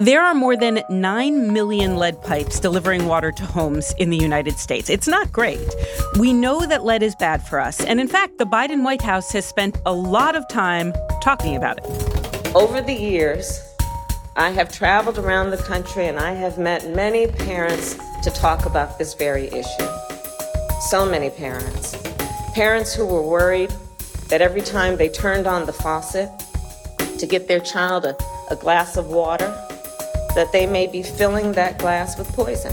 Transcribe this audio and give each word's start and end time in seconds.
There 0.00 0.22
are 0.22 0.34
more 0.34 0.56
than 0.56 0.82
9 0.88 1.52
million 1.52 1.96
lead 1.96 2.22
pipes 2.22 2.58
delivering 2.58 3.04
water 3.04 3.30
to 3.32 3.44
homes 3.44 3.92
in 3.98 4.08
the 4.08 4.16
United 4.16 4.58
States. 4.58 4.88
It's 4.88 5.06
not 5.06 5.30
great. 5.30 5.60
We 6.18 6.32
know 6.32 6.64
that 6.64 6.86
lead 6.86 7.02
is 7.02 7.14
bad 7.14 7.46
for 7.46 7.60
us. 7.60 7.84
And 7.84 8.00
in 8.00 8.08
fact, 8.08 8.38
the 8.38 8.46
Biden 8.46 8.82
White 8.82 9.02
House 9.02 9.30
has 9.32 9.44
spent 9.44 9.76
a 9.84 9.92
lot 9.92 10.36
of 10.36 10.48
time 10.48 10.94
talking 11.20 11.54
about 11.54 11.80
it. 11.80 12.54
Over 12.56 12.80
the 12.80 12.94
years, 12.94 13.60
I 14.36 14.48
have 14.48 14.72
traveled 14.72 15.18
around 15.18 15.50
the 15.50 15.58
country 15.58 16.06
and 16.06 16.18
I 16.18 16.32
have 16.32 16.56
met 16.56 16.88
many 16.96 17.26
parents 17.26 17.98
to 18.22 18.30
talk 18.30 18.64
about 18.64 18.98
this 18.98 19.12
very 19.12 19.48
issue. 19.48 19.88
So 20.80 21.04
many 21.04 21.28
parents. 21.28 21.94
Parents 22.54 22.94
who 22.94 23.04
were 23.04 23.20
worried 23.20 23.70
that 24.28 24.40
every 24.40 24.62
time 24.62 24.96
they 24.96 25.10
turned 25.10 25.46
on 25.46 25.66
the 25.66 25.74
faucet 25.74 26.30
to 27.18 27.26
get 27.26 27.48
their 27.48 27.60
child 27.60 28.06
a, 28.06 28.16
a 28.50 28.56
glass 28.56 28.96
of 28.96 29.08
water, 29.08 29.54
that 30.34 30.52
they 30.52 30.66
may 30.66 30.86
be 30.86 31.02
filling 31.02 31.52
that 31.52 31.78
glass 31.78 32.18
with 32.18 32.28
poison. 32.32 32.72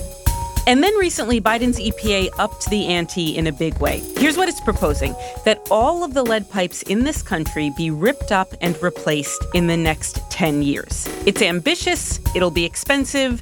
And 0.67 0.83
then 0.83 0.93
recently, 0.95 1.39
Biden's 1.39 1.79
EPA 1.79 2.27
upped 2.37 2.69
the 2.69 2.87
ante 2.87 3.37
in 3.37 3.47
a 3.47 3.53
big 3.53 3.77
way. 3.79 3.99
Here's 4.17 4.35
what 4.35 4.49
it's 4.49 4.59
proposing 4.59 5.15
that 5.45 5.65
all 5.71 6.03
of 6.03 6.13
the 6.13 6.23
lead 6.23 6.49
pipes 6.49 6.81
in 6.81 7.05
this 7.05 7.21
country 7.21 7.71
be 7.77 7.89
ripped 7.89 8.33
up 8.33 8.53
and 8.59 8.75
replaced 8.83 9.45
in 9.53 9.67
the 9.67 9.77
next 9.77 10.19
10 10.29 10.63
years. 10.63 11.07
It's 11.25 11.41
ambitious, 11.41 12.19
it'll 12.35 12.51
be 12.51 12.65
expensive. 12.65 13.41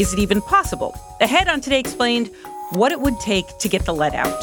Is 0.00 0.12
it 0.12 0.18
even 0.18 0.40
possible? 0.42 0.98
Ahead 1.20 1.46
on 1.46 1.60
Today 1.60 1.78
Explained, 1.78 2.32
what 2.70 2.90
it 2.90 3.00
would 3.00 3.18
take 3.20 3.46
to 3.58 3.68
get 3.68 3.84
the 3.84 3.94
lead 3.94 4.16
out. 4.16 4.42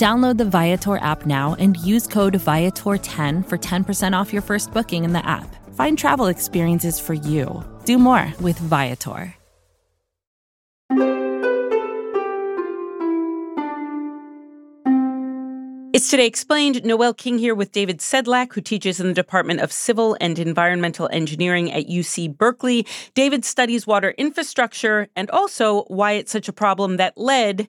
Download 0.00 0.38
the 0.38 0.46
Viator 0.46 0.96
app 0.96 1.26
now 1.26 1.54
and 1.58 1.76
use 1.76 2.06
code 2.06 2.32
Viator10 2.32 3.46
for 3.46 3.58
10% 3.58 4.18
off 4.18 4.32
your 4.32 4.40
first 4.40 4.72
booking 4.72 5.04
in 5.04 5.12
the 5.12 5.26
app. 5.26 5.44
Find 5.74 5.98
travel 5.98 6.28
experiences 6.28 6.98
for 6.98 7.12
you. 7.12 7.62
Do 7.84 7.98
more 7.98 8.32
with 8.40 8.58
Viator. 8.60 9.34
It's 15.92 16.08
Today 16.08 16.26
Explained. 16.26 16.82
Noel 16.82 17.12
King 17.12 17.36
here 17.36 17.54
with 17.54 17.72
David 17.72 17.98
Sedlak, 17.98 18.54
who 18.54 18.62
teaches 18.62 19.00
in 19.00 19.08
the 19.08 19.12
Department 19.12 19.60
of 19.60 19.70
Civil 19.70 20.16
and 20.18 20.38
Environmental 20.38 21.10
Engineering 21.12 21.70
at 21.72 21.88
UC 21.88 22.38
Berkeley. 22.38 22.86
David 23.12 23.44
studies 23.44 23.86
water 23.86 24.14
infrastructure 24.16 25.08
and 25.14 25.30
also 25.30 25.82
why 25.88 26.12
it's 26.12 26.32
such 26.32 26.48
a 26.48 26.54
problem 26.54 26.96
that 26.96 27.18
lead 27.18 27.68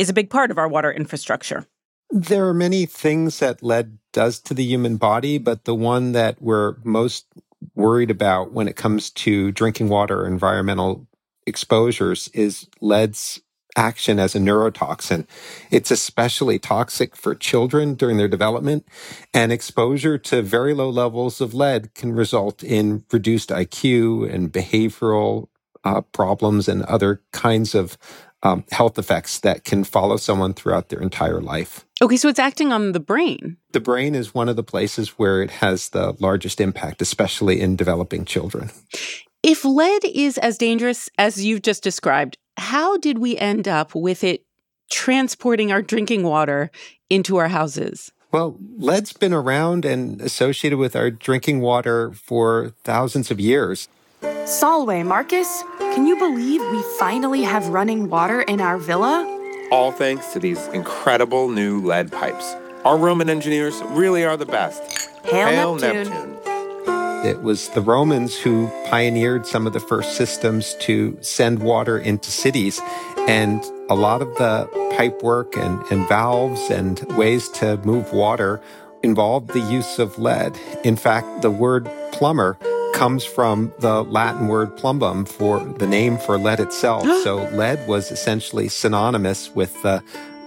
is 0.00 0.08
a 0.08 0.14
big 0.14 0.30
part 0.30 0.50
of 0.50 0.56
our 0.56 0.66
water 0.66 0.90
infrastructure. 0.90 1.66
There 2.10 2.48
are 2.48 2.54
many 2.54 2.86
things 2.86 3.38
that 3.40 3.62
lead 3.62 3.98
does 4.14 4.40
to 4.40 4.54
the 4.54 4.64
human 4.64 4.96
body, 4.96 5.36
but 5.36 5.66
the 5.66 5.74
one 5.74 6.12
that 6.12 6.40
we're 6.40 6.76
most 6.82 7.26
worried 7.74 8.10
about 8.10 8.50
when 8.52 8.66
it 8.66 8.76
comes 8.76 9.10
to 9.10 9.52
drinking 9.52 9.90
water 9.90 10.26
environmental 10.26 11.06
exposures 11.46 12.28
is 12.28 12.66
lead's 12.80 13.42
action 13.76 14.18
as 14.18 14.34
a 14.34 14.38
neurotoxin. 14.38 15.26
It's 15.70 15.90
especially 15.90 16.58
toxic 16.58 17.14
for 17.14 17.34
children 17.34 17.94
during 17.94 18.16
their 18.16 18.26
development, 18.26 18.88
and 19.34 19.52
exposure 19.52 20.16
to 20.16 20.40
very 20.40 20.72
low 20.72 20.88
levels 20.88 21.42
of 21.42 21.52
lead 21.52 21.94
can 21.94 22.12
result 22.12 22.64
in 22.64 23.04
reduced 23.12 23.50
IQ 23.50 24.32
and 24.32 24.50
behavioral 24.50 25.48
uh, 25.84 26.00
problems 26.00 26.68
and 26.68 26.82
other 26.84 27.22
kinds 27.32 27.74
of 27.74 27.96
um, 28.42 28.64
health 28.70 28.98
effects 28.98 29.40
that 29.40 29.64
can 29.64 29.84
follow 29.84 30.16
someone 30.16 30.54
throughout 30.54 30.88
their 30.88 31.00
entire 31.00 31.40
life. 31.40 31.84
Okay, 32.02 32.16
so 32.16 32.28
it's 32.28 32.38
acting 32.38 32.72
on 32.72 32.92
the 32.92 33.00
brain. 33.00 33.58
The 33.72 33.80
brain 33.80 34.14
is 34.14 34.34
one 34.34 34.48
of 34.48 34.56
the 34.56 34.62
places 34.62 35.10
where 35.10 35.42
it 35.42 35.50
has 35.50 35.90
the 35.90 36.14
largest 36.18 36.60
impact, 36.60 37.02
especially 37.02 37.60
in 37.60 37.76
developing 37.76 38.24
children. 38.24 38.70
If 39.42 39.64
lead 39.64 40.04
is 40.04 40.38
as 40.38 40.58
dangerous 40.58 41.08
as 41.18 41.44
you've 41.44 41.62
just 41.62 41.82
described, 41.82 42.38
how 42.56 42.98
did 42.98 43.18
we 43.18 43.36
end 43.36 43.68
up 43.68 43.94
with 43.94 44.22
it 44.24 44.44
transporting 44.90 45.72
our 45.72 45.82
drinking 45.82 46.24
water 46.24 46.70
into 47.08 47.36
our 47.36 47.48
houses? 47.48 48.12
Well, 48.32 48.56
lead's 48.76 49.12
been 49.12 49.32
around 49.32 49.84
and 49.84 50.20
associated 50.20 50.78
with 50.78 50.94
our 50.94 51.10
drinking 51.10 51.60
water 51.60 52.12
for 52.12 52.74
thousands 52.84 53.30
of 53.30 53.40
years. 53.40 53.88
Solway, 54.46 55.02
Marcus, 55.02 55.62
can 55.78 56.06
you 56.06 56.16
believe 56.16 56.60
we 56.60 56.82
finally 56.98 57.42
have 57.42 57.68
running 57.68 58.10
water 58.10 58.42
in 58.42 58.60
our 58.60 58.76
villa? 58.76 59.26
All 59.70 59.92
thanks 59.92 60.32
to 60.32 60.38
these 60.38 60.66
incredible 60.68 61.48
new 61.48 61.80
lead 61.80 62.10
pipes. 62.12 62.54
Our 62.84 62.98
Roman 62.98 63.30
engineers 63.30 63.80
really 63.90 64.24
are 64.24 64.36
the 64.36 64.46
best. 64.46 64.82
Hail, 65.24 65.48
Hail 65.48 65.74
Neptune. 65.76 66.12
Neptune. 66.12 67.26
It 67.26 67.42
was 67.42 67.68
the 67.70 67.80
Romans 67.80 68.36
who 68.36 68.68
pioneered 68.88 69.46
some 69.46 69.66
of 69.66 69.72
the 69.72 69.80
first 69.80 70.16
systems 70.16 70.74
to 70.80 71.16
send 71.20 71.62
water 71.62 71.98
into 71.98 72.30
cities. 72.30 72.80
And 73.28 73.62
a 73.88 73.94
lot 73.94 74.22
of 74.22 74.34
the 74.36 74.68
pipe 74.96 75.22
work 75.22 75.56
and, 75.56 75.82
and 75.90 76.08
valves 76.08 76.70
and 76.70 77.00
ways 77.16 77.48
to 77.50 77.76
move 77.78 78.12
water 78.12 78.60
involved 79.02 79.48
the 79.48 79.60
use 79.60 79.98
of 79.98 80.18
lead. 80.18 80.58
In 80.82 80.96
fact, 80.96 81.42
the 81.42 81.50
word 81.50 81.90
plumber 82.12 82.58
comes 82.92 83.24
from 83.24 83.72
the 83.78 84.04
Latin 84.04 84.48
word 84.48 84.76
plumbum 84.76 85.24
for 85.24 85.60
the 85.60 85.86
name 85.86 86.18
for 86.18 86.38
lead 86.38 86.60
itself. 86.60 87.04
so 87.24 87.48
lead 87.52 87.86
was 87.88 88.10
essentially 88.10 88.68
synonymous 88.68 89.54
with 89.54 89.82
the 89.82 90.02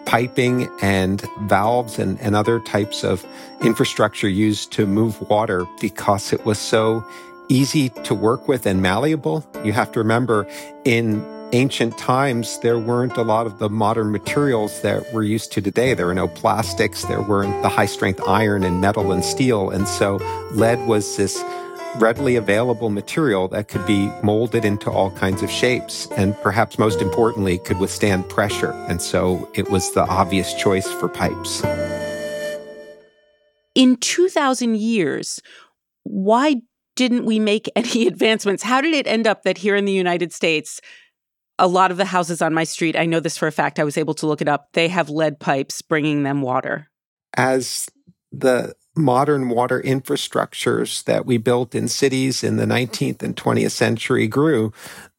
piping 0.05 0.69
and 0.81 1.25
valves 1.43 1.97
and, 1.97 2.19
and 2.19 2.35
other 2.35 2.59
types 2.59 3.03
of 3.03 3.25
infrastructure 3.61 4.27
used 4.27 4.71
to 4.73 4.85
move 4.85 5.21
water 5.29 5.65
because 5.79 6.33
it 6.33 6.45
was 6.45 6.59
so 6.59 7.05
easy 7.49 7.89
to 7.89 8.13
work 8.13 8.47
with 8.47 8.65
and 8.65 8.81
malleable. 8.81 9.45
You 9.63 9.73
have 9.73 9.91
to 9.93 9.99
remember 9.99 10.47
in 10.85 11.23
ancient 11.53 11.97
times, 11.97 12.59
there 12.59 12.79
weren't 12.79 13.15
a 13.15 13.21
lot 13.21 13.45
of 13.45 13.59
the 13.59 13.69
modern 13.69 14.11
materials 14.11 14.81
that 14.81 15.05
we're 15.13 15.23
used 15.23 15.51
to 15.53 15.61
today. 15.61 15.93
There 15.93 16.07
were 16.07 16.13
no 16.13 16.27
plastics. 16.27 17.05
There 17.05 17.21
weren't 17.21 17.61
the 17.61 17.69
high 17.69 17.85
strength 17.85 18.21
iron 18.27 18.63
and 18.63 18.81
metal 18.81 19.11
and 19.11 19.23
steel. 19.23 19.69
And 19.69 19.87
so 19.87 20.15
lead 20.51 20.85
was 20.87 21.15
this 21.15 21.41
readily 21.97 22.35
available 22.35 22.89
material 22.89 23.47
that 23.49 23.67
could 23.67 23.85
be 23.85 24.11
molded 24.23 24.65
into 24.65 24.89
all 24.89 25.11
kinds 25.11 25.43
of 25.43 25.51
shapes 25.51 26.07
and 26.17 26.35
perhaps 26.41 26.79
most 26.79 27.01
importantly 27.01 27.57
could 27.59 27.79
withstand 27.79 28.27
pressure. 28.29 28.71
And 28.87 29.01
so 29.01 29.49
it 29.53 29.69
was 29.69 29.91
the 29.93 30.01
obvious 30.01 30.53
choice 30.53 30.91
for 30.91 31.07
pipes. 31.07 31.63
In 33.75 33.97
2000 33.97 34.77
years, 34.77 35.39
why 36.03 36.61
didn't 36.95 37.25
we 37.25 37.39
make 37.39 37.69
any 37.75 38.07
advancements? 38.07 38.63
How 38.63 38.81
did 38.81 38.93
it 38.93 39.07
end 39.07 39.27
up 39.27 39.43
that 39.43 39.57
here 39.57 39.75
in 39.75 39.85
the 39.85 39.91
United 39.91 40.33
States, 40.33 40.81
a 41.59 41.67
lot 41.67 41.91
of 41.91 41.97
the 41.97 42.05
houses 42.05 42.41
on 42.41 42.53
my 42.53 42.63
street, 42.63 42.95
I 42.95 43.05
know 43.05 43.19
this 43.19 43.37
for 43.37 43.47
a 43.47 43.51
fact, 43.51 43.79
I 43.79 43.83
was 43.83 43.97
able 43.97 44.15
to 44.15 44.27
look 44.27 44.41
it 44.41 44.47
up, 44.47 44.69
they 44.73 44.87
have 44.87 45.09
lead 45.09 45.39
pipes 45.39 45.81
bringing 45.81 46.23
them 46.23 46.41
water? 46.41 46.89
As 47.35 47.87
the 48.31 48.73
modern 48.95 49.49
water 49.49 49.81
infrastructures 49.81 51.03
that 51.05 51.25
we 51.25 51.37
built 51.37 51.73
in 51.73 51.87
cities 51.87 52.43
in 52.43 52.57
the 52.57 52.65
19th 52.65 53.23
and 53.23 53.35
20th 53.35 53.71
century 53.71 54.27
grew, 54.27 54.71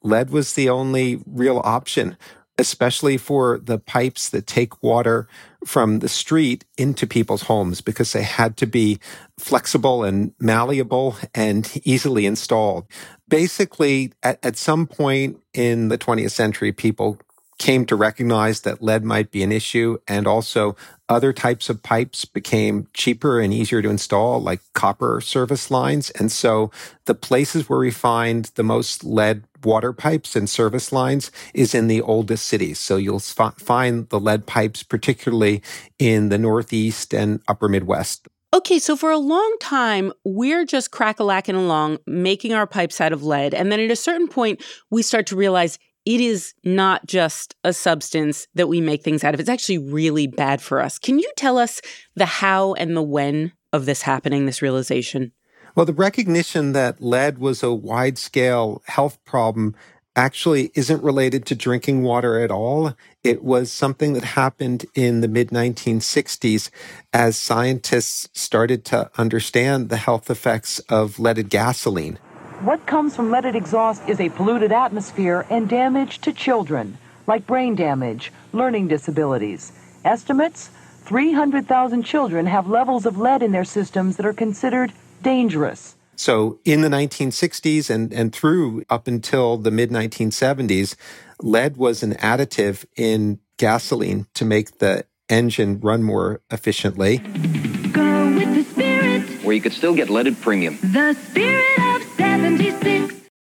lead 0.03 0.31
was 0.31 0.53
the 0.55 0.69
only 0.69 1.23
real 1.27 1.61
option. 1.65 2.17
especially 2.59 3.17
for 3.17 3.59
the 3.59 3.79
pipes 3.79 4.29
that 4.29 4.47
take 4.47 4.81
water 4.83 5.27
from 5.65 5.99
the 5.99 6.09
street 6.09 6.65
into 6.79 7.07
people's 7.07 7.43
homes 7.43 7.81
because 7.81 8.13
they 8.13 8.23
had 8.23 8.57
to 8.57 8.67
be 8.67 8.99
flexible 9.39 10.05
and 10.05 10.33
malleable 10.39 11.17
and 11.35 11.81
easily 11.85 12.27
installed. 12.27 12.87
Basically, 13.29 14.13
at, 14.23 14.39
at 14.45 14.57
some 14.57 14.87
point 14.87 15.41
in 15.53 15.89
the 15.89 15.99
20th 15.99 16.31
century, 16.31 16.71
people 16.71 17.19
came 17.59 17.85
to 17.87 17.97
recognize 17.97 18.63
that 18.63 18.83
lead 18.83 19.05
might 19.05 19.31
be 19.31 19.43
an 19.43 19.53
issue 19.53 19.99
and 20.09 20.27
also 20.27 20.77
other 21.09 21.33
types 21.33 21.69
of 21.69 21.83
pipes 21.83 22.25
became 22.25 22.89
cheaper 22.95 23.41
and 23.41 23.53
easier 23.53 23.83
to 23.83 23.91
install 23.91 24.41
like 24.41 24.61
copper 24.73 25.21
service 25.21 25.71
lines. 25.71 26.11
And 26.11 26.33
so 26.33 26.71
the 27.05 27.15
places 27.15 27.69
where 27.69 27.79
we 27.79 27.91
find 27.91 28.47
the 28.55 28.63
most 28.63 29.05
lead 29.05 29.45
water 29.63 29.93
pipes 29.93 30.35
and 30.37 30.49
service 30.49 30.93
lines 30.93 31.31
is 31.53 31.75
in 31.75 31.89
the 31.89 32.01
oldest 32.01 32.47
cities. 32.47 32.79
So 32.79 32.97
you'll 32.97 33.21
find 33.21 34.09
the 34.09 34.21
lead 34.21 34.47
pipes 34.47 34.83
particularly 34.83 35.63
in 35.99 36.29
the 36.29 36.39
northeast 36.39 37.15
and 37.15 37.41
upper 37.49 37.69
midwest. 37.69 38.27
Okay, 38.55 38.79
so 38.79 38.95
for 38.95 39.11
a 39.11 39.19
long 39.19 39.57
time, 39.61 40.13
we're 40.25 40.65
just 40.65 40.93
crack 40.93 41.19
a 41.19 41.25
lacking 41.25 41.57
along, 41.57 41.99
making 42.07 42.53
our 42.53 42.69
pipes 42.69 43.01
out 43.01 43.13
of 43.13 43.25
lead. 43.25 43.53
And 43.53 43.73
then 43.73 43.81
at 43.81 43.91
a 43.91 43.97
certain 43.97 44.29
point, 44.29 44.63
we 44.93 45.03
start 45.03 45.27
to 45.27 45.37
realize 45.37 45.77
it 46.05 46.21
is 46.21 46.55
not 46.65 47.07
just 47.07 47.55
a 47.65 47.73
substance 47.73 48.47
that 48.55 48.69
we 48.69 48.81
make 48.81 49.03
things 49.03 49.25
out 49.25 49.35
of. 49.35 49.41
It's 49.41 49.49
actually 49.49 49.79
really 49.79 50.27
bad 50.27 50.61
for 50.61 50.81
us. 50.81 50.99
Can 50.99 51.19
you 51.19 51.31
tell 51.37 51.59
us 51.59 51.81
the 52.15 52.27
how 52.27 52.75
and 52.75 52.97
the 52.97 53.03
when 53.03 53.53
of 53.73 53.87
this 53.87 54.03
happening, 54.03 54.47
this 54.47 54.63
realization? 54.63 55.33
Well, 55.75 55.87
the 55.87 55.93
recognition 55.93 56.73
that 56.73 57.01
lead 57.01 57.39
was 57.39 57.63
a 57.63 57.73
wide 57.73 58.19
scale 58.19 58.83
health 58.87 59.19
problem 59.25 59.75
actually 60.17 60.71
isn't 60.75 61.03
related 61.03 61.45
to 61.47 61.55
drinking 61.57 62.03
water 62.03 62.39
at 62.39 62.51
all. 62.51 62.95
It 63.25 63.43
was 63.43 63.73
something 63.73 64.13
that 64.13 64.23
happened 64.23 64.87
in 64.95 65.21
the 65.21 65.29
mid 65.29 65.49
1960s 65.49 66.71
as 67.13 67.37
scientists 67.37 68.29
started 68.33 68.85
to 68.87 69.11
understand 69.19 69.89
the 69.89 69.97
health 69.97 70.31
effects 70.31 70.79
of 70.81 71.19
leaded 71.19 71.51
gasoline. 71.51 72.19
What 72.61 72.87
comes 72.87 73.17
from 73.17 73.31
leaded 73.31 73.57
exhaust 73.57 74.09
is 74.09 74.21
a 74.21 74.29
polluted 74.31 74.71
atmosphere 74.71 75.45
and 75.51 75.69
damage 75.69 76.21
to 76.21 76.33
children, 76.33 76.97
like 77.27 77.47
brain 77.47 77.75
damage, 77.75 78.33
learning 78.53 78.89
disabilities. 78.89 79.73
Estimates 80.05 80.71
300,000 81.03 82.05
children 82.05 82.47
have 82.47 82.69
levels 82.69 83.07
of 83.07 83.19
lead 83.19 83.43
in 83.43 83.53
their 83.53 83.65
systems 83.65 84.17
that 84.17 84.25
are 84.25 84.33
considered 84.33 84.93
dangerous. 85.23 85.97
So 86.17 86.61
in 86.65 86.81
the 86.81 86.89
1960s 86.89 87.91
and, 87.91 88.13
and 88.13 88.33
through 88.33 88.85
up 88.89 89.09
until 89.09 89.59
the 89.59 89.73
mid 89.73 89.91
1970s, 89.91 90.95
lead 91.43 91.77
was 91.77 92.03
an 92.03 92.15
additive 92.15 92.87
in 92.97 93.41
gasoline 93.59 94.27
to 94.35 94.45
make 94.45 94.79
the 94.79 95.05
engine 95.29 95.81
run 95.81 96.05
more 96.05 96.41
efficiently. 96.51 97.19
Go 97.19 98.33
with 98.33 98.55
the 98.55 98.63
spirit. 98.63 99.45
Where 99.45 99.57
you 99.57 99.61
could 99.61 99.73
still 99.73 99.95
get 99.95 100.09
leaded 100.09 100.41
premium. 100.41 100.79
The 100.81 101.15
spirit 101.15 101.84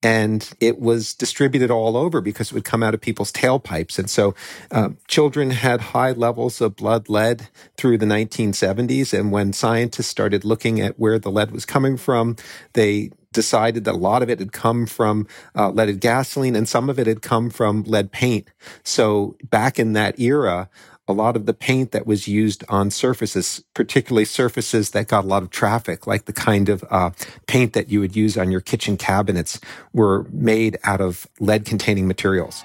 and 0.03 0.51
it 0.59 0.79
was 0.79 1.13
distributed 1.13 1.71
all 1.71 1.95
over 1.95 2.19
because 2.19 2.51
it 2.51 2.53
would 2.53 2.65
come 2.65 2.83
out 2.83 2.93
of 2.93 2.99
people's 2.99 3.31
tailpipes. 3.31 3.97
And 3.97 4.09
so 4.09 4.35
uh, 4.69 4.89
children 5.07 5.51
had 5.51 5.79
high 5.79 6.11
levels 6.11 6.59
of 6.59 6.75
blood 6.75 7.07
lead 7.07 7.47
through 7.77 7.97
the 7.97 8.05
1970s. 8.05 9.17
And 9.17 9.31
when 9.31 9.53
scientists 9.53 10.07
started 10.07 10.43
looking 10.43 10.81
at 10.81 10.99
where 10.99 11.17
the 11.17 11.31
lead 11.31 11.51
was 11.51 11.65
coming 11.65 11.95
from, 11.95 12.35
they 12.73 13.11
decided 13.31 13.85
that 13.85 13.95
a 13.95 13.97
lot 13.97 14.21
of 14.21 14.29
it 14.29 14.39
had 14.39 14.51
come 14.51 14.85
from 14.85 15.25
uh, 15.55 15.69
leaded 15.69 16.01
gasoline 16.01 16.55
and 16.55 16.69
some 16.69 16.89
of 16.89 16.99
it 16.99 17.07
had 17.07 17.21
come 17.21 17.49
from 17.49 17.83
lead 17.83 18.11
paint. 18.11 18.49
So 18.83 19.37
back 19.49 19.79
in 19.79 19.93
that 19.93 20.19
era, 20.19 20.69
a 21.07 21.13
lot 21.13 21.35
of 21.35 21.45
the 21.45 21.53
paint 21.53 21.91
that 21.91 22.07
was 22.07 22.27
used 22.27 22.63
on 22.69 22.89
surfaces, 22.89 23.63
particularly 23.73 24.25
surfaces 24.25 24.91
that 24.91 25.07
got 25.07 25.25
a 25.25 25.27
lot 25.27 25.43
of 25.43 25.49
traffic, 25.49 26.07
like 26.07 26.25
the 26.25 26.33
kind 26.33 26.69
of 26.69 26.83
uh, 26.89 27.11
paint 27.47 27.73
that 27.73 27.89
you 27.89 27.99
would 27.99 28.15
use 28.15 28.37
on 28.37 28.51
your 28.51 28.61
kitchen 28.61 28.95
cabinets, 28.95 29.59
were 29.91 30.25
made 30.31 30.77
out 30.83 31.01
of 31.01 31.27
lead 31.39 31.65
containing 31.65 32.07
materials. 32.07 32.63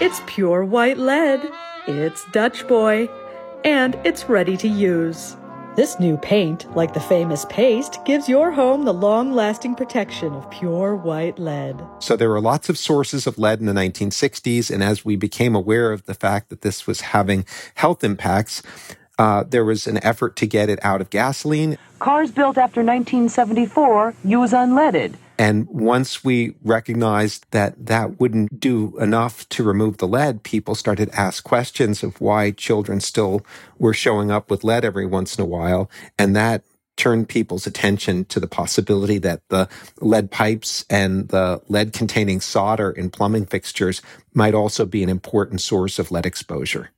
It's 0.00 0.20
pure 0.26 0.64
white 0.64 0.98
lead. 0.98 1.40
It's 1.86 2.24
Dutch 2.32 2.66
Boy. 2.68 3.08
And 3.64 3.94
it's 4.04 4.28
ready 4.28 4.56
to 4.56 4.68
use. 4.68 5.36
This 5.74 5.98
new 5.98 6.18
paint, 6.18 6.76
like 6.76 6.92
the 6.92 7.00
famous 7.00 7.46
paste, 7.46 8.04
gives 8.04 8.28
your 8.28 8.50
home 8.50 8.84
the 8.84 8.92
long 8.92 9.32
lasting 9.32 9.74
protection 9.74 10.34
of 10.34 10.50
pure 10.50 10.94
white 10.94 11.38
lead. 11.38 11.82
So 11.98 12.14
there 12.14 12.28
were 12.28 12.42
lots 12.42 12.68
of 12.68 12.76
sources 12.76 13.26
of 13.26 13.38
lead 13.38 13.58
in 13.58 13.64
the 13.64 13.72
1960s. 13.72 14.70
And 14.70 14.84
as 14.84 15.02
we 15.02 15.16
became 15.16 15.54
aware 15.54 15.90
of 15.90 16.04
the 16.04 16.12
fact 16.12 16.50
that 16.50 16.60
this 16.60 16.86
was 16.86 17.00
having 17.00 17.46
health 17.76 18.04
impacts, 18.04 18.62
uh, 19.18 19.44
there 19.44 19.64
was 19.64 19.86
an 19.86 20.04
effort 20.04 20.36
to 20.36 20.46
get 20.46 20.68
it 20.68 20.78
out 20.84 21.00
of 21.00 21.08
gasoline. 21.08 21.78
Cars 22.00 22.30
built 22.30 22.58
after 22.58 22.82
1974 22.82 24.12
use 24.24 24.52
unleaded. 24.52 25.14
And 25.38 25.66
once 25.68 26.22
we 26.22 26.54
recognized 26.62 27.46
that 27.50 27.86
that 27.86 28.20
wouldn't 28.20 28.60
do 28.60 28.96
enough 28.98 29.48
to 29.50 29.64
remove 29.64 29.98
the 29.98 30.06
lead, 30.06 30.42
people 30.42 30.74
started 30.74 31.10
to 31.10 31.18
ask 31.18 31.42
questions 31.42 32.02
of 32.02 32.20
why 32.20 32.50
children 32.50 33.00
still 33.00 33.44
were 33.78 33.94
showing 33.94 34.30
up 34.30 34.50
with 34.50 34.64
lead 34.64 34.84
every 34.84 35.06
once 35.06 35.36
in 35.36 35.42
a 35.42 35.46
while. 35.46 35.90
And 36.18 36.36
that 36.36 36.64
turned 36.96 37.28
people's 37.28 37.66
attention 37.66 38.24
to 38.26 38.38
the 38.38 38.46
possibility 38.46 39.18
that 39.18 39.40
the 39.48 39.68
lead 40.00 40.30
pipes 40.30 40.84
and 40.90 41.28
the 41.28 41.60
lead 41.68 41.92
containing 41.92 42.40
solder 42.40 42.90
in 42.90 43.10
plumbing 43.10 43.46
fixtures 43.46 44.02
might 44.34 44.54
also 44.54 44.84
be 44.84 45.02
an 45.02 45.08
important 45.08 45.60
source 45.60 45.98
of 45.98 46.10
lead 46.10 46.26
exposure. 46.26 46.90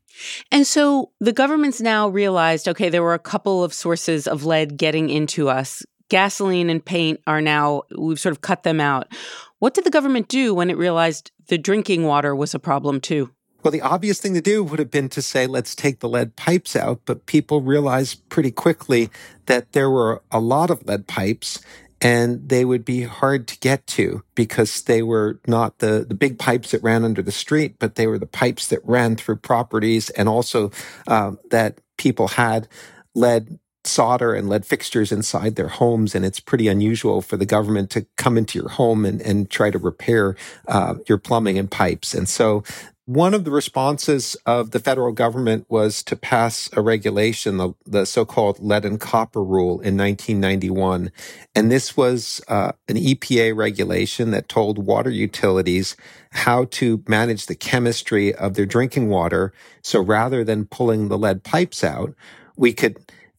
And 0.51 0.67
so 0.67 1.11
the 1.21 1.33
government's 1.33 1.81
now 1.81 2.09
realized 2.09 2.69
okay, 2.69 2.89
there 2.89 3.03
were 3.03 3.15
a 3.15 3.19
couple 3.19 3.65
of 3.65 3.73
sources 3.73 4.27
of 4.27 4.45
lead 4.45 4.77
getting 4.77 5.11
into 5.11 5.49
us 5.49 5.83
gasoline 6.15 6.71
and 6.71 6.85
paint 6.85 7.21
are 7.27 7.41
now, 7.41 7.83
we've 7.99 8.21
sort 8.21 8.31
of 8.31 8.41
cut 8.41 8.63
them 8.63 8.81
out. 8.81 9.13
What 9.59 9.75
did 9.75 9.83
the 9.83 9.91
government 9.91 10.29
do 10.29 10.55
when 10.55 10.71
it 10.71 10.77
realized 10.77 11.33
the 11.49 11.59
drinking 11.59 12.05
water 12.05 12.37
was 12.37 12.55
a 12.55 12.61
problem 12.61 13.01
too? 13.01 13.33
Well, 13.65 13.73
the 13.73 13.81
obvious 13.81 14.21
thing 14.21 14.35
to 14.35 14.41
do 14.41 14.63
would 14.63 14.79
have 14.79 14.93
been 14.93 15.09
to 15.09 15.21
say, 15.21 15.49
let's 15.49 15.75
take 15.75 15.99
the 15.99 16.09
lead 16.09 16.37
pipes 16.37 16.77
out. 16.77 17.01
But 17.05 17.27
people 17.27 17.63
realized 17.63 18.29
pretty 18.29 18.53
quickly 18.53 19.11
that 19.47 19.73
there 19.73 19.91
were 19.91 20.23
a 20.31 20.39
lot 20.39 20.71
of 20.71 20.87
lead 20.87 21.09
pipes 21.09 21.61
and 22.01 22.49
they 22.49 22.65
would 22.65 22.85
be 22.85 23.03
hard 23.03 23.49
to 23.49 23.59
get 23.59 23.85
to 23.89 24.23
because 24.37 24.83
they 24.83 25.03
were 25.03 25.41
not 25.49 25.81
the, 25.81 26.07
the 26.09 26.15
big 26.15 26.39
pipes 26.39 26.71
that 26.71 26.83
ran 26.85 27.05
under 27.05 27.23
the 27.23 27.33
street, 27.33 27.75
but 27.81 27.97
they 27.97 28.07
were 28.07 28.21
the 28.21 28.27
pipes 28.27 28.69
that 28.69 28.85
ran 28.85 29.17
through 29.17 29.39
properties 29.39 30.11
and 30.11 30.29
also 30.29 30.71
uh, 31.09 31.33
that 31.51 31.81
people 31.97 32.29
had 32.29 32.69
lead 33.17 33.59
solder 33.87 34.35
and 34.35 34.49
lead 34.49 34.67
fixtures 34.67 35.13
inside 35.13 35.57
their 35.57 35.69
homes. 35.69 36.15
And 36.15 36.25
it's 36.25 36.41
pretty 36.41 36.69
unusual 36.69 37.21
for 37.23 37.37
the 37.37 37.47
government 37.47 37.91
to 37.91 38.07
come 38.17 38.39
into 38.39 38.59
your 38.59 38.71
home 38.71 39.05
and, 39.05 39.21
and 39.23 39.51
try 39.51 39.71
to 39.71 39.79
repair 39.79 40.37
uh, 40.69 40.95
your 41.07 41.19
plumbing 41.19 41.59
and 41.59 41.71
pipes. 41.71 42.15
And 42.15 42.29
so 42.29 42.63
one 43.07 43.35
of 43.35 43.45
the 43.45 43.51
responses 43.51 44.35
of 44.47 44.71
the 44.71 44.79
federal 44.79 45.13
government 45.13 45.67
was 45.69 46.03
to 46.05 46.17
pass 46.17 46.71
a 46.73 46.81
regulation, 46.81 47.59
the, 47.59 47.75
the 47.85 48.07
so-called 48.07 48.61
lead 48.61 48.87
and 48.87 48.99
copper 48.99 49.45
rule 49.45 49.75
in 49.81 49.99
1991. 49.99 51.13
And 51.55 51.71
this 51.71 51.99
was 51.99 52.41
uh, 52.49 52.73
an 52.89 52.97
EPA 52.97 53.55
regulation 53.55 54.31
that 54.31 54.49
told 54.49 54.79
water 54.79 55.11
utilities 55.11 55.99
how 56.31 56.65
to 56.71 57.05
manage 57.07 57.45
the 57.45 57.55
chemistry 57.55 58.35
of 58.35 58.55
their 58.55 58.65
drinking 58.65 59.11
water. 59.11 59.53
So 59.83 60.01
rather 60.01 60.43
than 60.43 60.65
pulling 60.65 61.09
the 61.09 61.19
lead 61.19 61.45
pipes 61.45 61.85
out, 61.85 62.15
we 62.57 62.73
could 62.73 62.97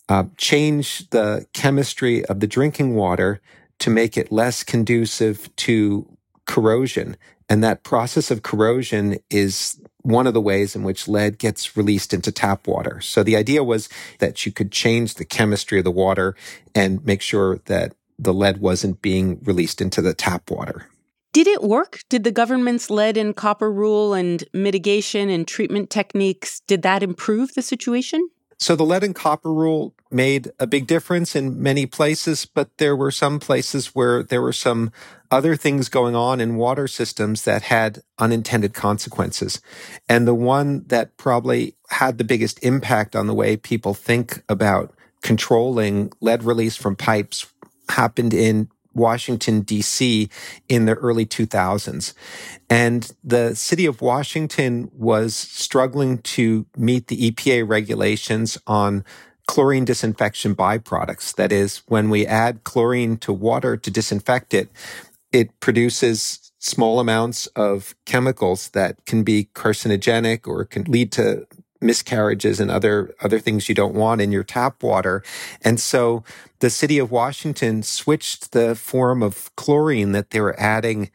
uh, 0.09 0.25
change 0.37 1.09
the 1.09 1.45
chemistry 1.53 2.25
of 2.25 2.39
the 2.39 2.47
drinking 2.47 2.95
water 2.95 3.41
to 3.79 3.89
make 3.89 4.17
it 4.17 4.31
less 4.31 4.63
conducive 4.63 5.53
to 5.57 6.07
corrosion. 6.45 7.17
And 7.49 7.63
that 7.63 7.83
process 7.83 8.31
of 8.31 8.43
corrosion 8.43 9.17
is 9.29 9.79
one 10.01 10.27
of 10.27 10.33
the 10.33 10.41
ways 10.41 10.75
in 10.75 10.83
which 10.83 11.07
lead 11.07 11.37
gets 11.39 11.75
released 11.75 12.13
into 12.13 12.31
tap 12.31 12.67
water. 12.67 13.01
So 13.01 13.23
the 13.23 13.35
idea 13.35 13.63
was 13.63 13.89
that 14.19 14.45
you 14.45 14.51
could 14.51 14.71
change 14.71 15.15
the 15.15 15.25
chemistry 15.25 15.79
of 15.79 15.83
the 15.83 15.91
water 15.91 16.35
and 16.73 17.03
make 17.05 17.21
sure 17.21 17.59
that 17.65 17.95
the 18.17 18.33
lead 18.33 18.59
wasn't 18.59 19.01
being 19.01 19.39
released 19.43 19.81
into 19.81 20.01
the 20.01 20.13
tap 20.13 20.49
water. 20.49 20.87
Did 21.33 21.47
it 21.47 21.63
work? 21.63 21.99
Did 22.07 22.23
the 22.23 22.31
government's 22.31 22.89
lead 22.89 23.17
and 23.17 23.35
copper 23.35 23.69
rule 23.69 24.13
and 24.13 24.43
mitigation 24.53 25.29
and 25.29 25.45
treatment 25.45 25.89
techniques, 25.89 26.61
did 26.61 26.81
that 26.83 27.03
improve 27.03 27.55
the 27.55 27.61
situation? 27.61 28.29
So 28.57 28.75
the 28.75 28.85
lead 28.85 29.03
and 29.03 29.13
copper 29.13 29.51
rule 29.51 29.93
made 30.09 30.51
a 30.59 30.67
big 30.67 30.87
difference 30.87 31.35
in 31.35 31.61
many 31.61 31.85
places, 31.85 32.45
but 32.45 32.77
there 32.77 32.95
were 32.95 33.11
some 33.11 33.39
places 33.39 33.87
where 33.87 34.23
there 34.23 34.41
were 34.41 34.53
some 34.53 34.91
other 35.29 35.57
things 35.57 35.89
going 35.89 36.15
on 36.15 36.39
in 36.39 36.55
water 36.55 36.87
systems 36.87 37.43
that 37.43 37.63
had 37.63 38.01
unintended 38.17 38.73
consequences. 38.73 39.61
And 40.07 40.25
the 40.25 40.33
one 40.33 40.85
that 40.87 41.17
probably 41.17 41.75
had 41.89 42.17
the 42.17 42.23
biggest 42.23 42.63
impact 42.63 43.15
on 43.15 43.27
the 43.27 43.33
way 43.33 43.57
people 43.57 43.93
think 43.93 44.41
about 44.47 44.93
controlling 45.21 46.13
lead 46.21 46.43
release 46.43 46.77
from 46.77 46.95
pipes 46.95 47.51
happened 47.89 48.33
in 48.33 48.69
Washington, 48.95 49.61
D.C. 49.61 50.29
in 50.67 50.85
the 50.85 50.95
early 50.95 51.25
2000s. 51.25 52.13
And 52.69 53.11
the 53.23 53.55
city 53.55 53.85
of 53.85 54.01
Washington 54.01 54.89
was 54.93 55.35
struggling 55.35 56.19
to 56.19 56.65
meet 56.77 57.07
the 57.07 57.31
EPA 57.31 57.67
regulations 57.67 58.57
on 58.65 59.03
chlorine 59.47 59.85
disinfection 59.85 60.55
byproducts. 60.55 61.35
That 61.35 61.51
is, 61.51 61.83
when 61.87 62.09
we 62.09 62.25
add 62.25 62.63
chlorine 62.63 63.17
to 63.17 63.33
water 63.33 63.77
to 63.77 63.91
disinfect 63.91 64.53
it, 64.53 64.69
it 65.31 65.59
produces 65.59 66.51
small 66.59 66.99
amounts 66.99 67.45
of 67.47 67.95
chemicals 68.05 68.69
that 68.69 69.05
can 69.05 69.23
be 69.23 69.49
carcinogenic 69.53 70.47
or 70.47 70.65
can 70.65 70.83
lead 70.85 71.11
to 71.11 71.45
miscarriages 71.81 72.59
and 72.59 72.71
other 72.71 73.13
other 73.21 73.39
things 73.39 73.69
you 73.69 73.75
don't 73.75 73.93
want 73.93 74.21
in 74.21 74.31
your 74.31 74.43
tap 74.43 74.81
water. 74.81 75.23
And 75.61 75.79
so 75.79 76.23
the 76.59 76.69
city 76.69 76.97
of 76.99 77.11
Washington 77.11 77.83
switched 77.83 78.51
the 78.51 78.75
form 78.75 79.21
of 79.21 79.53
chlorine 79.55 80.11
that 80.13 80.29
they 80.29 80.39
were 80.39 80.59
adding 80.59 81.11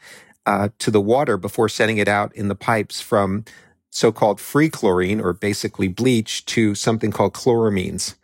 uh, 0.47 0.69
to 0.79 0.91
the 0.91 1.01
water 1.01 1.37
before 1.37 1.69
sending 1.69 1.99
it 1.99 2.09
out 2.09 2.35
in 2.35 2.49
the 2.49 2.55
pipes 2.55 3.01
from 3.01 3.45
so-called 3.91 4.41
free 4.41 4.69
chlorine 4.69 5.21
or 5.21 5.33
basically 5.33 5.89
bleach 5.89 6.45
to 6.47 6.75
something 6.75 7.11
called 7.11 7.35
chloramines. 7.35 8.15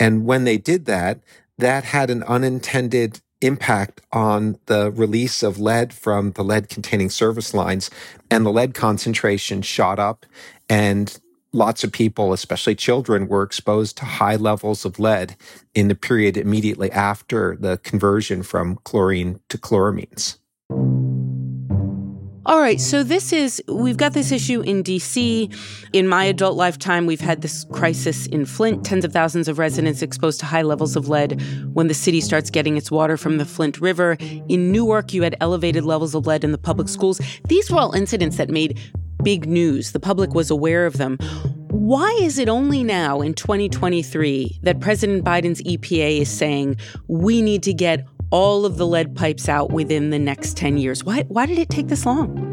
And 0.00 0.24
when 0.24 0.44
they 0.44 0.56
did 0.56 0.86
that, 0.86 1.20
that 1.58 1.84
had 1.84 2.10
an 2.10 2.22
unintended 2.24 3.20
impact 3.40 4.00
on 4.12 4.58
the 4.66 4.90
release 4.92 5.42
of 5.42 5.58
lead 5.58 5.92
from 5.92 6.32
the 6.32 6.44
lead 6.44 6.68
containing 6.68 7.10
service 7.10 7.52
lines 7.52 7.90
and 8.30 8.46
the 8.46 8.52
lead 8.52 8.72
concentration 8.72 9.62
shot 9.62 9.98
up 9.98 10.24
and 10.68 11.20
lots 11.52 11.84
of 11.84 11.92
people, 11.92 12.32
especially 12.32 12.74
children, 12.74 13.28
were 13.28 13.42
exposed 13.42 13.96
to 13.98 14.04
high 14.04 14.36
levels 14.36 14.84
of 14.84 14.98
lead 14.98 15.36
in 15.74 15.88
the 15.88 15.94
period 15.94 16.36
immediately 16.36 16.90
after 16.90 17.56
the 17.56 17.78
conversion 17.78 18.42
from 18.42 18.76
chlorine 18.84 19.40
to 19.48 19.58
chloramines. 19.58 20.38
All 22.44 22.58
right, 22.58 22.80
so 22.80 23.04
this 23.04 23.32
is, 23.32 23.62
we've 23.68 23.96
got 23.96 24.14
this 24.14 24.32
issue 24.32 24.62
in 24.62 24.82
DC. 24.82 25.56
In 25.92 26.08
my 26.08 26.24
adult 26.24 26.56
lifetime, 26.56 27.06
we've 27.06 27.20
had 27.20 27.40
this 27.40 27.64
crisis 27.70 28.26
in 28.26 28.46
Flint, 28.46 28.84
tens 28.84 29.04
of 29.04 29.12
thousands 29.12 29.46
of 29.46 29.60
residents 29.60 30.02
exposed 30.02 30.40
to 30.40 30.46
high 30.46 30.62
levels 30.62 30.96
of 30.96 31.08
lead 31.08 31.40
when 31.72 31.86
the 31.86 31.94
city 31.94 32.20
starts 32.20 32.50
getting 32.50 32.76
its 32.76 32.90
water 32.90 33.16
from 33.16 33.38
the 33.38 33.44
Flint 33.44 33.80
River. 33.80 34.16
In 34.48 34.72
Newark, 34.72 35.14
you 35.14 35.22
had 35.22 35.36
elevated 35.40 35.84
levels 35.84 36.16
of 36.16 36.26
lead 36.26 36.42
in 36.42 36.50
the 36.50 36.58
public 36.58 36.88
schools. 36.88 37.20
These 37.46 37.70
were 37.70 37.78
all 37.78 37.92
incidents 37.92 38.38
that 38.38 38.50
made 38.50 38.80
big 39.22 39.46
news. 39.46 39.92
The 39.92 40.00
public 40.00 40.34
was 40.34 40.50
aware 40.50 40.86
of 40.86 40.98
them. 40.98 41.18
Why 41.68 42.10
is 42.20 42.38
it 42.38 42.48
only 42.48 42.84
now 42.84 43.20
in 43.20 43.34
2023 43.34 44.60
that 44.62 44.80
President 44.80 45.24
Biden's 45.24 45.62
EPA 45.62 46.20
is 46.20 46.30
saying 46.30 46.76
we 47.08 47.42
need 47.42 47.62
to 47.64 47.72
get 47.72 48.06
all 48.30 48.64
of 48.64 48.76
the 48.76 48.86
lead 48.86 49.14
pipes 49.14 49.48
out 49.48 49.72
within 49.72 50.10
the 50.10 50.18
next 50.18 50.56
10 50.56 50.78
years? 50.78 51.04
Why, 51.04 51.22
why 51.28 51.46
did 51.46 51.58
it 51.58 51.70
take 51.70 51.88
this 51.88 52.06
long? 52.06 52.48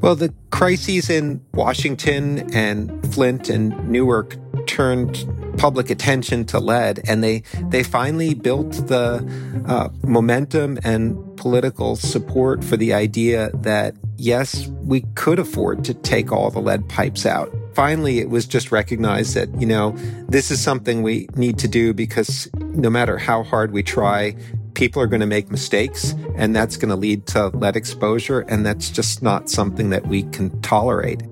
Well, 0.00 0.14
the 0.14 0.32
crises 0.50 1.08
in 1.08 1.44
Washington 1.54 2.52
and 2.54 3.12
Flint 3.12 3.48
and 3.48 3.88
Newark 3.88 4.36
turned 4.66 5.26
public 5.56 5.90
attention 5.90 6.44
to 6.46 6.58
lead, 6.58 7.00
and 7.08 7.22
they 7.22 7.42
they 7.68 7.82
finally 7.82 8.34
built 8.34 8.72
the 8.86 9.26
uh, 9.66 9.88
momentum 10.02 10.78
and 10.84 11.16
political 11.36 11.96
support 11.96 12.64
for 12.64 12.76
the 12.76 12.92
idea 12.92 13.50
that 13.54 13.94
yes, 14.18 14.66
we 14.82 15.02
could 15.14 15.38
afford 15.38 15.84
to 15.84 15.94
take 15.94 16.32
all 16.32 16.50
the 16.50 16.60
lead 16.60 16.88
pipes 16.88 17.26
out. 17.26 17.52
Finally, 17.74 18.18
it 18.18 18.30
was 18.30 18.46
just 18.46 18.72
recognized 18.72 19.34
that, 19.34 19.48
you 19.60 19.66
know, 19.66 19.92
this 20.28 20.50
is 20.50 20.60
something 20.60 21.02
we 21.02 21.28
need 21.36 21.58
to 21.58 21.68
do 21.68 21.92
because 21.92 22.48
no 22.54 22.88
matter 22.88 23.18
how 23.18 23.42
hard 23.42 23.72
we 23.72 23.82
try, 23.82 24.34
people 24.74 25.00
are 25.00 25.06
going 25.06 25.20
to 25.20 25.26
make 25.26 25.50
mistakes 25.50 26.14
and 26.36 26.54
that's 26.54 26.76
going 26.76 26.88
to 26.88 26.96
lead 26.96 27.26
to 27.26 27.48
lead 27.48 27.76
exposure. 27.76 28.40
And 28.40 28.64
that's 28.64 28.90
just 28.90 29.22
not 29.22 29.50
something 29.50 29.90
that 29.90 30.06
we 30.06 30.22
can 30.24 30.58
tolerate. 30.62 31.22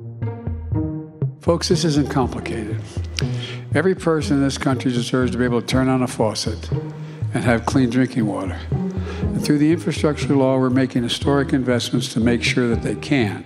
Folks, 1.40 1.68
this 1.68 1.84
isn't 1.84 2.10
complicated. 2.10 2.80
Every 3.74 3.96
person 3.96 4.36
in 4.36 4.42
this 4.42 4.56
country 4.56 4.92
deserves 4.92 5.32
to 5.32 5.38
be 5.38 5.44
able 5.44 5.60
to 5.60 5.66
turn 5.66 5.88
on 5.88 6.00
a 6.00 6.06
faucet 6.06 6.70
and 6.70 7.42
have 7.42 7.66
clean 7.66 7.90
drinking 7.90 8.24
water. 8.24 8.56
And 8.70 9.44
through 9.44 9.58
the 9.58 9.72
infrastructure 9.72 10.36
law, 10.36 10.58
we're 10.58 10.70
making 10.70 11.02
historic 11.02 11.52
investments 11.52 12.12
to 12.12 12.20
make 12.20 12.44
sure 12.44 12.68
that 12.68 12.82
they 12.82 12.94
can. 12.94 13.42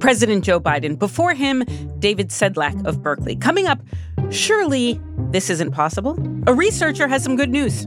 President 0.00 0.44
Joe 0.44 0.58
Biden. 0.58 0.98
Before 0.98 1.34
him, 1.34 1.62
David 1.98 2.30
Sedlak 2.30 2.86
of 2.86 3.02
Berkeley. 3.02 3.36
Coming 3.36 3.66
up, 3.66 3.82
surely 4.30 4.98
this 5.30 5.50
isn't 5.50 5.72
possible. 5.72 6.18
A 6.46 6.54
researcher 6.54 7.06
has 7.06 7.22
some 7.22 7.36
good 7.36 7.50
news. 7.50 7.86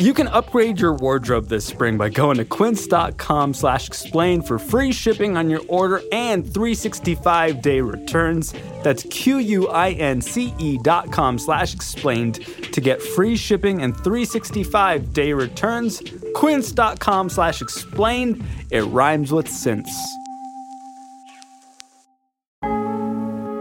You 0.00 0.14
can 0.14 0.28
upgrade 0.28 0.80
your 0.80 0.94
wardrobe 0.94 1.48
this 1.48 1.66
spring 1.66 1.98
by 1.98 2.08
going 2.08 2.38
to 2.38 2.46
quince.com 2.46 3.52
slash 3.52 3.86
explain 3.86 4.40
for 4.40 4.58
free 4.58 4.92
shipping 4.92 5.36
on 5.36 5.50
your 5.50 5.60
order 5.68 6.00
and 6.10 6.42
365-day 6.42 7.82
returns. 7.82 8.54
That's 8.82 9.02
Q-U-I-N-C-E 9.10 10.78
dot 10.78 11.12
com 11.12 11.38
slash 11.38 11.74
explained 11.74 12.36
to 12.72 12.80
get 12.80 13.02
free 13.02 13.36
shipping 13.36 13.82
and 13.82 13.94
365-day 13.94 15.34
returns. 15.34 16.02
Quince.com 16.34 17.28
slash 17.28 17.60
explained. 17.60 18.42
It 18.70 18.84
rhymes 18.84 19.32
with 19.32 19.48
since. 19.48 19.90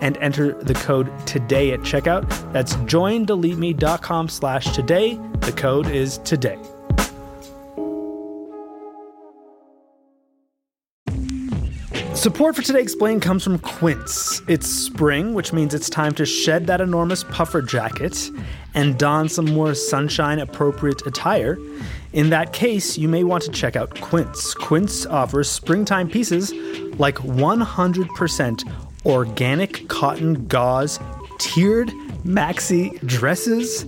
and 0.00 0.16
enter 0.18 0.52
the 0.62 0.74
code 0.74 1.10
today 1.26 1.72
at 1.72 1.80
checkout. 1.80 2.28
That's 2.52 2.74
joindeleteme.com 2.76 4.28
slash 4.28 4.74
today. 4.74 5.18
The 5.40 5.52
code 5.52 5.88
is 5.88 6.18
today. 6.18 6.58
Support 12.20 12.56
for 12.56 12.60
Today 12.60 12.82
Explained 12.82 13.22
comes 13.22 13.42
from 13.42 13.58
Quince. 13.60 14.42
It's 14.46 14.66
spring, 14.68 15.32
which 15.32 15.54
means 15.54 15.72
it's 15.72 15.88
time 15.88 16.12
to 16.16 16.26
shed 16.26 16.66
that 16.66 16.82
enormous 16.82 17.24
puffer 17.24 17.62
jacket 17.62 18.28
and 18.74 18.98
don 18.98 19.26
some 19.26 19.46
more 19.46 19.74
sunshine 19.74 20.38
appropriate 20.38 21.00
attire. 21.06 21.56
In 22.12 22.28
that 22.28 22.52
case, 22.52 22.98
you 22.98 23.08
may 23.08 23.24
want 23.24 23.44
to 23.44 23.50
check 23.50 23.74
out 23.74 23.98
Quince. 24.02 24.52
Quince 24.52 25.06
offers 25.06 25.48
springtime 25.48 26.10
pieces 26.10 26.52
like 26.98 27.14
100% 27.14 28.89
organic 29.04 29.88
cotton 29.88 30.46
gauze, 30.46 30.98
tiered 31.38 31.88
maxi 32.24 32.98
dresses, 33.06 33.82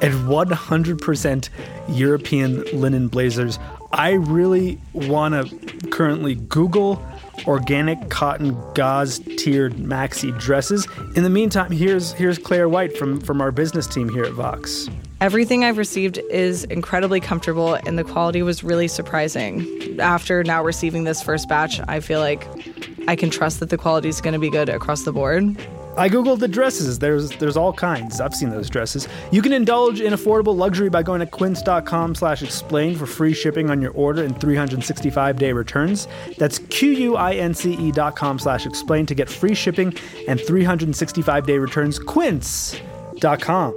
and 0.00 0.14
100% 0.28 1.48
European 1.88 2.64
linen 2.72 3.08
blazers. 3.08 3.58
I 3.92 4.12
really 4.12 4.78
want 4.92 5.34
to 5.34 5.88
currently 5.88 6.34
Google 6.34 7.02
organic 7.46 8.10
cotton 8.10 8.56
gauze 8.74 9.18
tiered 9.36 9.74
maxi 9.74 10.36
dresses. 10.38 10.86
In 11.16 11.22
the 11.22 11.30
meantime, 11.30 11.70
here's 11.70 12.12
here's 12.12 12.38
Claire 12.38 12.68
White 12.68 12.96
from 12.96 13.20
from 13.20 13.40
our 13.40 13.50
business 13.50 13.86
team 13.86 14.08
here 14.08 14.24
at 14.24 14.32
Vox. 14.32 14.88
Everything 15.20 15.64
I've 15.64 15.78
received 15.78 16.18
is 16.30 16.64
incredibly 16.64 17.20
comfortable 17.20 17.74
and 17.74 17.98
the 17.98 18.04
quality 18.04 18.42
was 18.42 18.62
really 18.62 18.88
surprising. 18.88 19.98
After 20.00 20.44
now 20.44 20.62
receiving 20.62 21.04
this 21.04 21.22
first 21.22 21.48
batch, 21.48 21.80
I 21.88 22.00
feel 22.00 22.20
like 22.20 22.46
I 23.08 23.16
can 23.16 23.30
trust 23.30 23.60
that 23.60 23.70
the 23.70 23.78
quality 23.78 24.08
is 24.08 24.20
going 24.20 24.34
to 24.34 24.38
be 24.38 24.50
good 24.50 24.68
across 24.68 25.04
the 25.04 25.12
board. 25.12 25.56
I 25.96 26.08
googled 26.08 26.40
the 26.40 26.48
dresses. 26.48 26.98
There's 26.98 27.30
there's 27.38 27.56
all 27.56 27.72
kinds. 27.72 28.20
I've 28.20 28.34
seen 28.34 28.50
those 28.50 28.68
dresses. 28.68 29.08
You 29.30 29.42
can 29.42 29.52
indulge 29.52 30.00
in 30.00 30.12
affordable 30.12 30.56
luxury 30.56 30.90
by 30.90 31.02
going 31.02 31.20
to 31.20 31.26
quince.com 31.26 32.14
slash 32.14 32.42
explain 32.42 32.96
for 32.96 33.06
free 33.06 33.32
shipping 33.32 33.70
on 33.70 33.80
your 33.80 33.92
order 33.92 34.22
and 34.22 34.38
365 34.40 35.36
day 35.36 35.52
returns. 35.52 36.08
That's 36.38 36.58
Q-U-I-N-C-E 36.58 37.92
dot 37.92 38.16
com 38.16 38.38
slash 38.38 38.66
explain 38.66 39.06
to 39.06 39.14
get 39.14 39.28
free 39.28 39.54
shipping 39.54 39.94
and 40.28 40.40
365 40.40 41.46
day 41.46 41.58
returns. 41.58 41.98
Quince.com 41.98 43.74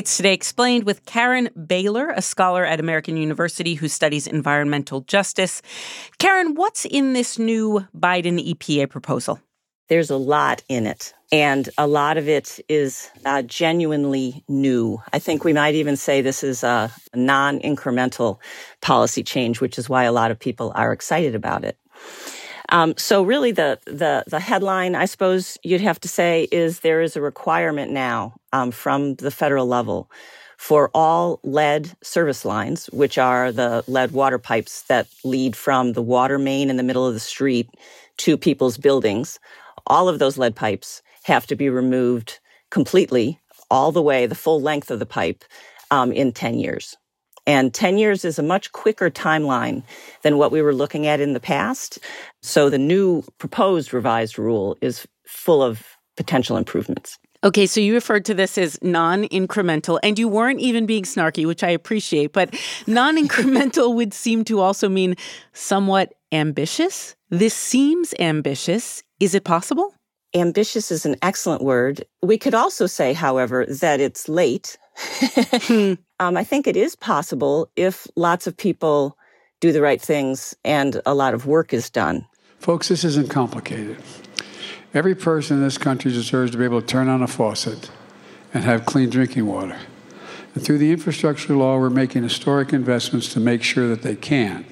It's 0.00 0.16
Today 0.16 0.32
Explained 0.32 0.84
with 0.84 1.04
Karen 1.04 1.50
Baehler, 1.54 2.16
a 2.16 2.22
scholar 2.22 2.64
at 2.64 2.80
American 2.80 3.18
University 3.18 3.74
who 3.74 3.86
studies 3.86 4.26
environmental 4.26 5.02
justice. 5.02 5.60
Karen, 6.18 6.54
what's 6.54 6.86
in 6.86 7.12
this 7.12 7.38
new 7.38 7.86
Biden 7.94 8.40
EPA 8.42 8.88
proposal? 8.88 9.40
There's 9.90 10.08
a 10.08 10.16
lot 10.16 10.62
in 10.70 10.86
it, 10.86 11.12
and 11.30 11.68
a 11.76 11.86
lot 11.86 12.16
of 12.16 12.30
it 12.30 12.60
is 12.66 13.10
uh, 13.26 13.42
genuinely 13.42 14.42
new. 14.48 15.02
I 15.12 15.18
think 15.18 15.44
we 15.44 15.52
might 15.52 15.74
even 15.74 15.98
say 15.98 16.22
this 16.22 16.42
is 16.42 16.64
a 16.64 16.90
non 17.14 17.60
incremental 17.60 18.38
policy 18.80 19.22
change, 19.22 19.60
which 19.60 19.76
is 19.76 19.90
why 19.90 20.04
a 20.04 20.12
lot 20.12 20.30
of 20.30 20.38
people 20.38 20.72
are 20.74 20.94
excited 20.94 21.34
about 21.34 21.62
it. 21.62 21.76
Um, 22.70 22.94
so 22.96 23.22
really 23.22 23.52
the, 23.52 23.78
the, 23.86 24.24
the 24.28 24.40
headline, 24.40 24.94
I 24.94 25.06
suppose 25.06 25.58
you'd 25.62 25.80
have 25.80 26.00
to 26.00 26.08
say 26.08 26.48
is 26.52 26.80
there 26.80 27.02
is 27.02 27.16
a 27.16 27.20
requirement 27.20 27.92
now, 27.92 28.34
um, 28.52 28.70
from 28.70 29.16
the 29.16 29.30
federal 29.30 29.66
level 29.66 30.10
for 30.58 30.90
all 30.94 31.40
lead 31.42 31.92
service 32.02 32.44
lines, 32.44 32.86
which 32.92 33.18
are 33.18 33.52
the 33.52 33.84
lead 33.88 34.12
water 34.12 34.38
pipes 34.38 34.82
that 34.82 35.08
lead 35.24 35.56
from 35.56 35.94
the 35.94 36.02
water 36.02 36.38
main 36.38 36.70
in 36.70 36.76
the 36.76 36.82
middle 36.82 37.06
of 37.06 37.14
the 37.14 37.20
street 37.20 37.70
to 38.18 38.36
people's 38.36 38.76
buildings. 38.78 39.38
All 39.86 40.08
of 40.08 40.18
those 40.18 40.38
lead 40.38 40.54
pipes 40.54 41.02
have 41.24 41.46
to 41.48 41.56
be 41.56 41.70
removed 41.70 42.40
completely, 42.70 43.40
all 43.70 43.92
the 43.92 44.02
way, 44.02 44.26
the 44.26 44.34
full 44.34 44.60
length 44.60 44.90
of 44.90 44.98
the 44.98 45.06
pipe, 45.06 45.44
um, 45.90 46.12
in 46.12 46.32
10 46.32 46.58
years. 46.58 46.96
And 47.50 47.74
10 47.74 47.98
years 47.98 48.24
is 48.24 48.38
a 48.38 48.44
much 48.44 48.70
quicker 48.70 49.10
timeline 49.10 49.82
than 50.22 50.38
what 50.38 50.52
we 50.52 50.62
were 50.62 50.72
looking 50.72 51.08
at 51.08 51.20
in 51.20 51.32
the 51.32 51.40
past. 51.40 51.98
So 52.42 52.70
the 52.70 52.78
new 52.78 53.24
proposed 53.38 53.92
revised 53.92 54.38
rule 54.38 54.78
is 54.80 55.04
full 55.26 55.60
of 55.60 55.84
potential 56.16 56.56
improvements. 56.56 57.18
Okay, 57.42 57.66
so 57.66 57.80
you 57.80 57.92
referred 57.92 58.24
to 58.26 58.34
this 58.34 58.56
as 58.56 58.78
non 58.82 59.24
incremental, 59.30 59.98
and 60.04 60.16
you 60.16 60.28
weren't 60.28 60.60
even 60.60 60.86
being 60.86 61.02
snarky, 61.02 61.44
which 61.44 61.64
I 61.64 61.70
appreciate, 61.70 62.32
but 62.32 62.54
non 62.86 63.16
incremental 63.16 63.94
would 63.96 64.14
seem 64.14 64.44
to 64.44 64.60
also 64.60 64.88
mean 64.88 65.16
somewhat 65.52 66.14
ambitious. 66.30 67.16
This 67.30 67.54
seems 67.54 68.14
ambitious. 68.20 69.02
Is 69.18 69.34
it 69.34 69.42
possible? 69.42 69.92
Ambitious 70.36 70.92
is 70.92 71.04
an 71.04 71.16
excellent 71.20 71.64
word. 71.64 72.04
We 72.22 72.38
could 72.38 72.54
also 72.54 72.86
say, 72.86 73.12
however, 73.12 73.66
that 73.66 73.98
it's 73.98 74.28
late. 74.28 74.78
Hmm. 74.94 75.94
um, 76.20 76.36
I 76.36 76.44
think 76.44 76.66
it 76.66 76.76
is 76.76 76.94
possible 76.94 77.68
if 77.74 78.06
lots 78.14 78.46
of 78.46 78.56
people 78.56 79.16
do 79.58 79.72
the 79.72 79.80
right 79.80 80.00
things 80.00 80.54
and 80.64 81.00
a 81.06 81.14
lot 81.14 81.34
of 81.34 81.46
work 81.46 81.72
is 81.72 81.90
done. 81.90 82.26
Folks, 82.58 82.88
this 82.88 83.04
isn't 83.04 83.30
complicated. 83.30 83.96
Every 84.92 85.14
person 85.14 85.56
in 85.56 85.62
this 85.62 85.78
country 85.78 86.12
deserves 86.12 86.52
to 86.52 86.58
be 86.58 86.64
able 86.64 86.82
to 86.82 86.86
turn 86.86 87.08
on 87.08 87.22
a 87.22 87.26
faucet 87.26 87.90
and 88.52 88.64
have 88.64 88.84
clean 88.84 89.08
drinking 89.08 89.46
water. 89.46 89.78
And 90.54 90.62
through 90.62 90.78
the 90.78 90.92
infrastructure 90.92 91.56
law, 91.56 91.78
we're 91.78 91.90
making 91.90 92.22
historic 92.22 92.72
investments 92.72 93.32
to 93.32 93.40
make 93.40 93.62
sure 93.62 93.88
that 93.88 94.02
they 94.02 94.16
can. 94.16 94.66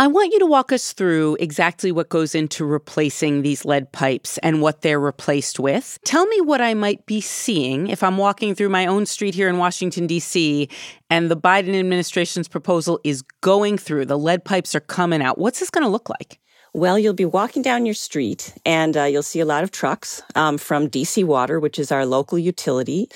I 0.00 0.06
want 0.06 0.32
you 0.32 0.38
to 0.38 0.46
walk 0.46 0.70
us 0.70 0.92
through 0.92 1.38
exactly 1.40 1.90
what 1.90 2.08
goes 2.08 2.32
into 2.32 2.64
replacing 2.64 3.42
these 3.42 3.64
lead 3.64 3.90
pipes 3.90 4.38
and 4.44 4.62
what 4.62 4.82
they're 4.82 5.00
replaced 5.00 5.58
with. 5.58 5.98
Tell 6.04 6.24
me 6.26 6.40
what 6.40 6.60
I 6.60 6.72
might 6.74 7.04
be 7.06 7.20
seeing 7.20 7.88
if 7.88 8.04
I'm 8.04 8.16
walking 8.16 8.54
through 8.54 8.68
my 8.68 8.86
own 8.86 9.06
street 9.06 9.34
here 9.34 9.48
in 9.48 9.58
Washington, 9.58 10.06
D.C., 10.06 10.68
and 11.10 11.28
the 11.28 11.36
Biden 11.36 11.76
administration's 11.76 12.46
proposal 12.46 13.00
is 13.02 13.22
going 13.40 13.76
through. 13.76 14.06
The 14.06 14.16
lead 14.16 14.44
pipes 14.44 14.72
are 14.76 14.80
coming 14.80 15.20
out. 15.20 15.36
What's 15.36 15.58
this 15.58 15.68
going 15.68 15.84
to 15.84 15.90
look 15.90 16.08
like? 16.08 16.38
Well, 16.72 16.96
you'll 16.96 17.12
be 17.12 17.24
walking 17.24 17.62
down 17.62 17.84
your 17.84 17.96
street 17.96 18.54
and 18.64 18.96
uh, 18.96 19.02
you'll 19.02 19.24
see 19.24 19.40
a 19.40 19.44
lot 19.44 19.64
of 19.64 19.72
trucks 19.72 20.22
um, 20.36 20.58
from 20.58 20.88
DC 20.88 21.24
Water, 21.24 21.58
which 21.58 21.76
is 21.76 21.90
our 21.90 22.06
local 22.06 22.38
utility. 22.38 23.08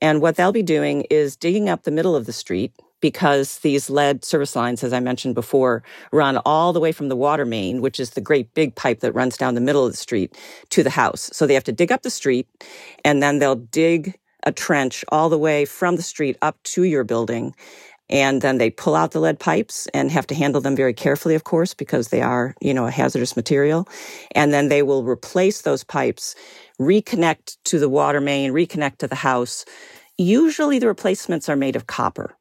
And 0.00 0.22
what 0.22 0.36
they'll 0.36 0.52
be 0.52 0.62
doing 0.62 1.00
is 1.10 1.34
digging 1.34 1.68
up 1.68 1.82
the 1.82 1.90
middle 1.90 2.14
of 2.14 2.26
the 2.26 2.32
street 2.32 2.72
because 3.00 3.58
these 3.60 3.90
lead 3.90 4.24
service 4.24 4.56
lines, 4.56 4.82
as 4.82 4.92
I 4.92 5.00
mentioned 5.00 5.34
before, 5.34 5.82
run 6.12 6.38
all 6.44 6.72
the 6.72 6.80
way 6.80 6.92
from 6.92 7.08
the 7.08 7.16
water 7.16 7.44
main, 7.44 7.80
which 7.80 8.00
is 8.00 8.10
the 8.10 8.20
great 8.20 8.52
big 8.54 8.74
pipe 8.74 9.00
that 9.00 9.12
runs 9.12 9.36
down 9.36 9.54
the 9.54 9.60
middle 9.60 9.84
of 9.86 9.92
the 9.92 9.98
street, 9.98 10.36
to 10.70 10.82
the 10.82 10.90
house. 10.90 11.30
So 11.32 11.46
they 11.46 11.54
have 11.54 11.64
to 11.64 11.72
dig 11.72 11.92
up 11.92 12.02
the 12.02 12.10
street 12.10 12.46
and 13.04 13.22
then 13.22 13.38
they'll 13.38 13.56
dig 13.56 14.18
a 14.44 14.52
trench 14.52 15.04
all 15.10 15.28
the 15.28 15.38
way 15.38 15.64
from 15.64 15.96
the 15.96 16.02
street 16.02 16.36
up 16.42 16.62
to 16.62 16.84
your 16.84 17.04
building. 17.04 17.54
And 18.10 18.40
then 18.40 18.56
they 18.56 18.70
pull 18.70 18.94
out 18.94 19.10
the 19.10 19.20
lead 19.20 19.38
pipes 19.38 19.86
and 19.92 20.10
have 20.10 20.26
to 20.28 20.34
handle 20.34 20.62
them 20.62 20.74
very 20.74 20.94
carefully, 20.94 21.34
of 21.34 21.44
course, 21.44 21.74
because 21.74 22.08
they 22.08 22.22
are, 22.22 22.54
you 22.60 22.72
know, 22.72 22.86
a 22.86 22.90
hazardous 22.90 23.36
material. 23.36 23.86
And 24.32 24.52
then 24.52 24.68
they 24.68 24.82
will 24.82 25.04
replace 25.04 25.60
those 25.62 25.84
pipes, 25.84 26.34
reconnect 26.80 27.58
to 27.64 27.78
the 27.78 27.88
water 27.88 28.20
main, 28.20 28.52
reconnect 28.52 28.98
to 28.98 29.08
the 29.08 29.14
house. 29.14 29.66
Usually 30.16 30.78
the 30.78 30.86
replacements 30.86 31.50
are 31.50 31.56
made 31.56 31.76
of 31.76 31.86
copper. 31.86 32.34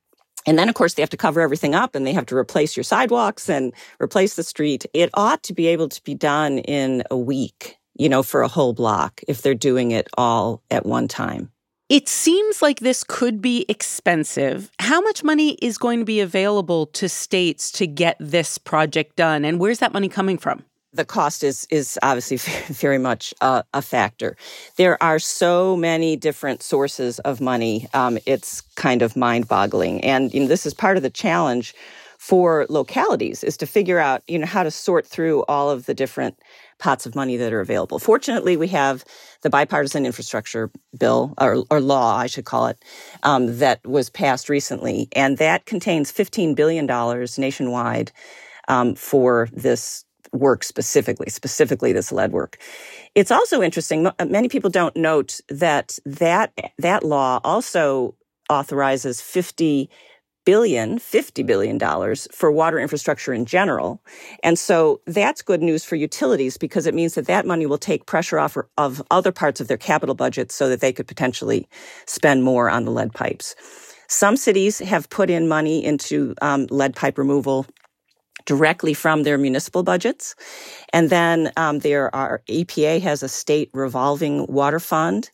And 0.47 0.57
then, 0.57 0.69
of 0.69 0.75
course, 0.75 0.93
they 0.93 1.01
have 1.01 1.09
to 1.11 1.17
cover 1.17 1.41
everything 1.41 1.75
up 1.75 1.93
and 1.93 2.07
they 2.07 2.13
have 2.13 2.25
to 2.27 2.37
replace 2.37 2.77
your 2.77 2.85
sidewalks 2.85 3.49
and 3.49 3.73
replace 4.01 4.35
the 4.35 4.43
street. 4.43 4.85
It 4.93 5.09
ought 5.13 5.43
to 5.43 5.53
be 5.53 5.67
able 5.67 5.89
to 5.89 6.03
be 6.03 6.15
done 6.15 6.59
in 6.59 7.03
a 7.11 7.17
week, 7.17 7.77
you 7.95 8.07
know, 8.07 8.23
for 8.23 8.41
a 8.41 8.47
whole 8.47 8.73
block 8.73 9.21
if 9.27 9.41
they're 9.41 9.53
doing 9.53 9.91
it 9.91 10.07
all 10.17 10.63
at 10.71 10.85
one 10.85 11.09
time. 11.09 11.51
It 11.89 12.09
seems 12.09 12.61
like 12.61 12.79
this 12.79 13.03
could 13.03 13.41
be 13.41 13.65
expensive. 13.69 14.71
How 14.79 14.99
much 15.01 15.23
money 15.23 15.51
is 15.61 15.77
going 15.77 15.99
to 15.99 16.05
be 16.05 16.19
available 16.19 16.87
to 16.87 17.07
states 17.07 17.71
to 17.73 17.87
get 17.87 18.17
this 18.19 18.57
project 18.57 19.15
done? 19.15 19.45
And 19.45 19.59
where's 19.59 19.79
that 19.79 19.93
money 19.93 20.09
coming 20.09 20.37
from? 20.37 20.63
The 20.97 21.05
cost 21.05 21.43
is 21.43 21.65
is 21.69 21.97
obviously 22.03 22.37
very 22.73 22.97
much 22.97 23.33
a, 23.41 23.63
a 23.73 23.81
factor. 23.81 24.35
There 24.75 25.01
are 25.01 25.19
so 25.19 25.77
many 25.77 26.15
different 26.15 26.61
sources 26.61 27.19
of 27.19 27.39
money. 27.39 27.87
Um, 27.93 28.17
it's 28.25 28.61
kind 28.75 29.01
of 29.01 29.15
mind 29.15 29.47
boggling, 29.47 30.03
and 30.03 30.33
you 30.33 30.41
know, 30.41 30.47
this 30.47 30.65
is 30.65 30.73
part 30.73 30.97
of 30.97 31.03
the 31.03 31.09
challenge 31.09 31.73
for 32.17 32.65
localities 32.67 33.43
is 33.43 33.55
to 33.57 33.67
figure 33.67 33.99
out, 33.99 34.23
you 34.27 34.39
know, 34.39 34.45
how 34.45 34.63
to 34.63 34.71
sort 34.71 35.05
through 35.05 35.43
all 35.47 35.69
of 35.69 35.85
the 35.85 35.93
different 35.93 36.37
pots 36.79 37.05
of 37.05 37.15
money 37.15 37.37
that 37.37 37.53
are 37.53 37.59
available. 37.59 37.99
Fortunately, 37.99 38.57
we 38.57 38.67
have 38.67 39.05
the 39.43 39.49
bipartisan 39.49 40.05
infrastructure 40.05 40.71
bill 40.97 41.33
or, 41.39 41.63
or 41.69 41.79
law, 41.79 42.17
I 42.17 42.27
should 42.27 42.45
call 42.45 42.67
it, 42.67 42.83
um, 43.23 43.59
that 43.59 43.85
was 43.85 44.09
passed 44.09 44.49
recently, 44.49 45.07
and 45.13 45.37
that 45.37 45.65
contains 45.65 46.11
$15 46.11 46.55
billion 46.55 46.87
nationwide 47.37 48.11
um, 48.67 48.95
for 48.95 49.47
this 49.53 50.03
work 50.33 50.63
specifically, 50.63 51.29
specifically 51.29 51.93
this 51.93 52.11
lead 52.11 52.31
work. 52.31 52.57
It's 53.15 53.31
also 53.31 53.61
interesting. 53.61 54.09
Many 54.25 54.49
people 54.49 54.69
don't 54.69 54.95
note 54.95 55.39
that 55.49 55.97
that 56.05 56.53
that 56.77 57.03
law 57.03 57.39
also 57.43 58.15
authorizes 58.49 59.21
50 59.21 59.89
billion, 60.47 60.97
50 60.97 61.43
billion 61.43 61.77
dollars 61.77 62.25
for 62.31 62.49
water 62.49 62.79
infrastructure 62.79 63.33
in 63.33 63.45
general. 63.45 64.01
And 64.43 64.57
so 64.57 65.01
that's 65.05 65.41
good 65.41 65.61
news 65.61 65.83
for 65.83 65.97
utilities 65.97 66.57
because 66.57 66.85
it 66.85 66.93
means 66.93 67.15
that 67.15 67.25
that 67.25 67.45
money 67.45 67.65
will 67.65 67.77
take 67.77 68.05
pressure 68.05 68.39
off 68.39 68.55
of 68.77 69.03
other 69.11 69.33
parts 69.33 69.59
of 69.59 69.67
their 69.67 69.75
capital 69.75 70.15
budgets 70.15 70.55
so 70.55 70.69
that 70.69 70.79
they 70.79 70.93
could 70.93 71.05
potentially 71.05 71.67
spend 72.05 72.43
more 72.43 72.69
on 72.69 72.85
the 72.85 72.91
lead 72.91 73.13
pipes. 73.13 73.55
Some 74.07 74.37
cities 74.37 74.79
have 74.79 75.09
put 75.09 75.29
in 75.29 75.49
money 75.49 75.83
into 75.83 76.33
um, 76.41 76.67
lead 76.69 76.95
pipe 76.95 77.17
removal 77.17 77.65
directly 78.47 78.95
from 78.95 79.21
their 79.21 79.37
municipal 79.37 79.83
budgets. 79.83 80.33
And 80.91 81.11
then 81.11 81.51
um, 81.57 81.79
there 81.79 82.13
are 82.15 82.41
EPA 82.49 83.01
has 83.01 83.21
a 83.21 83.29
state 83.29 83.69
revolving 83.73 84.47
water 84.47 84.79
fund 84.79 85.29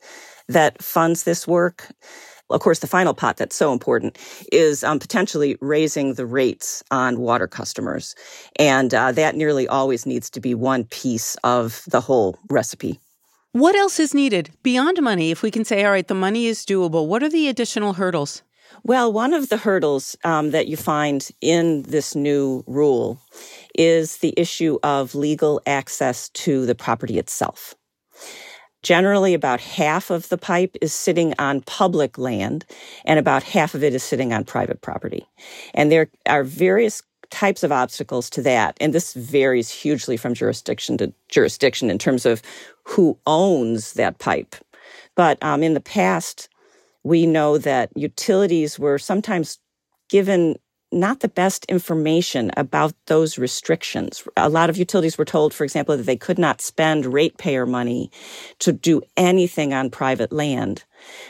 that 0.50 0.84
funds 0.84 1.24
this 1.24 1.48
work. 1.48 1.88
Of 2.50 2.60
course, 2.60 2.80
the 2.80 2.88
final 2.88 3.14
pot 3.14 3.38
that's 3.38 3.56
so 3.56 3.72
important 3.72 4.18
is 4.52 4.84
um, 4.84 5.00
potentially 5.00 5.56
raising 5.62 6.16
the 6.16 6.26
rates 6.26 6.84
on 6.92 7.20
water 7.20 7.48
customers. 7.48 8.16
And 8.60 8.94
uh, 8.94 9.14
that 9.14 9.36
nearly 9.36 9.68
always 9.68 10.06
needs 10.06 10.30
to 10.32 10.42
be 10.42 10.54
one 10.54 10.84
piece 10.84 11.38
of 11.44 11.84
the 11.88 12.02
whole 12.02 12.38
recipe. 12.50 13.00
What 13.54 13.76
else 13.76 14.00
is 14.00 14.14
needed 14.14 14.50
beyond 14.64 15.02
money? 15.02 15.32
If 15.32 15.44
we 15.44 15.52
can 15.52 15.64
say, 15.64 15.86
all 15.86 15.92
right, 15.92 16.08
the 16.08 16.16
money 16.16 16.48
is 16.48 16.66
doable, 16.66 17.08
what 17.08 17.24
are 17.24 17.30
the 17.30 17.48
additional 17.48 17.94
hurdles? 17.94 18.42
Well, 18.84 19.14
one 19.14 19.34
of 19.34 19.50
the 19.50 19.58
hurdles 19.58 20.18
um, 20.24 20.52
that 20.52 20.68
you 20.68 20.76
find 20.76 21.30
in 21.42 21.84
this 21.84 22.16
new 22.16 22.64
rule 22.68 23.20
is 23.76 24.18
the 24.18 24.34
issue 24.36 24.80
of 24.84 25.16
legal 25.16 25.62
access 25.66 26.30
to 26.30 26.66
the 26.66 26.76
property 26.76 27.20
itself. 27.20 27.76
Generally, 28.82 29.34
about 29.34 29.62
half 29.62 30.10
of 30.10 30.28
the 30.28 30.38
pipe 30.38 30.76
is 30.82 30.94
sitting 30.94 31.34
on 31.40 31.62
public 31.62 32.18
land, 32.18 32.66
and 33.06 33.18
about 33.18 33.42
half 33.44 33.74
of 33.76 33.84
it 33.84 33.94
is 33.94 34.04
sitting 34.04 34.34
on 34.34 34.44
private 34.44 34.82
property. 34.82 35.26
And 35.74 35.90
there 35.90 36.10
are 36.28 36.44
various 36.44 37.02
types 37.30 37.64
of 37.64 37.72
obstacles 37.72 38.30
to 38.30 38.42
that. 38.44 38.78
And 38.80 38.94
this 38.94 39.14
varies 39.14 39.72
hugely 39.72 40.18
from 40.18 40.34
jurisdiction 40.34 40.98
to 40.98 41.14
jurisdiction 41.30 41.90
in 41.90 41.98
terms 41.98 42.26
of 42.26 42.42
who 42.84 43.18
owns 43.26 43.94
that 43.94 44.20
pipe. 44.20 44.56
But 45.16 45.42
um, 45.44 45.64
in 45.64 45.74
the 45.74 45.80
past, 45.80 46.50
we 47.04 47.26
know 47.26 47.58
that 47.58 47.90
utilities 47.96 48.80
were 48.80 48.98
sometimes 48.98 49.60
given 50.10 50.56
not 50.94 51.22
the 51.22 51.28
best 51.28 51.66
information 51.66 52.52
about 52.56 52.94
those 53.08 53.38
restrictions. 53.38 54.24
A 54.38 54.48
lot 54.48 54.70
of 54.70 54.78
utilities 54.78 55.18
were 55.18 55.26
told, 55.26 55.54
for 55.54 55.64
example, 55.64 55.98
that 55.98 56.04
they 56.04 56.16
could 56.16 56.38
not 56.38 56.62
spend 56.62 57.08
ratepayer 57.08 57.66
money 57.66 58.12
to 58.60 58.72
do 58.72 59.02
anything 59.18 59.74
on 59.74 59.90
private 59.90 60.32
land. 60.32 60.84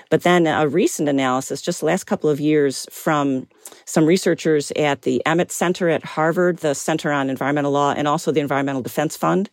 But 0.09 0.23
then 0.23 0.45
a 0.45 0.67
recent 0.67 1.09
analysis, 1.09 1.61
just 1.61 1.79
the 1.79 1.85
last 1.85 2.03
couple 2.03 2.29
of 2.29 2.39
years, 2.39 2.85
from 2.91 3.47
some 3.85 4.05
researchers 4.05 4.71
at 4.75 5.03
the 5.03 5.25
Emmett 5.25 5.51
Center 5.51 5.89
at 5.89 6.03
Harvard, 6.03 6.57
the 6.57 6.75
Center 6.75 7.11
on 7.11 7.29
Environmental 7.29 7.71
Law, 7.71 7.93
and 7.93 8.07
also 8.07 8.31
the 8.31 8.41
Environmental 8.41 8.81
Defense 8.81 9.15
Fund, 9.15 9.49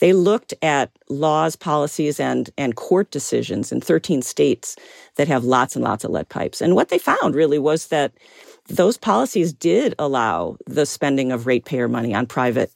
they 0.00 0.12
looked 0.12 0.54
at 0.62 0.90
laws, 1.08 1.56
policies, 1.56 2.20
and, 2.20 2.50
and 2.56 2.76
court 2.76 3.10
decisions 3.10 3.72
in 3.72 3.80
13 3.80 4.22
states 4.22 4.76
that 5.16 5.28
have 5.28 5.44
lots 5.44 5.74
and 5.74 5.84
lots 5.84 6.04
of 6.04 6.10
lead 6.10 6.28
pipes. 6.28 6.60
And 6.60 6.74
what 6.74 6.88
they 6.88 6.98
found 6.98 7.34
really 7.34 7.58
was 7.58 7.88
that 7.88 8.12
those 8.68 8.96
policies 8.96 9.52
did 9.52 9.94
allow 9.98 10.56
the 10.66 10.86
spending 10.86 11.32
of 11.32 11.46
ratepayer 11.46 11.88
money 11.88 12.14
on 12.14 12.26
private 12.26 12.72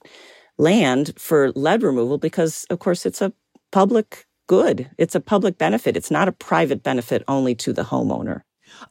land 0.58 1.12
for 1.18 1.52
lead 1.52 1.82
removal 1.82 2.18
because, 2.18 2.66
of 2.70 2.78
course, 2.78 3.06
it's 3.06 3.22
a 3.22 3.32
public 3.70 4.26
good. 4.46 4.90
It's 4.98 5.14
a 5.14 5.20
public 5.20 5.58
benefit. 5.58 5.96
It's 5.96 6.10
not 6.10 6.28
a 6.28 6.32
private 6.32 6.82
benefit 6.82 7.22
only 7.28 7.54
to 7.56 7.72
the 7.72 7.84
homeowner. 7.84 8.42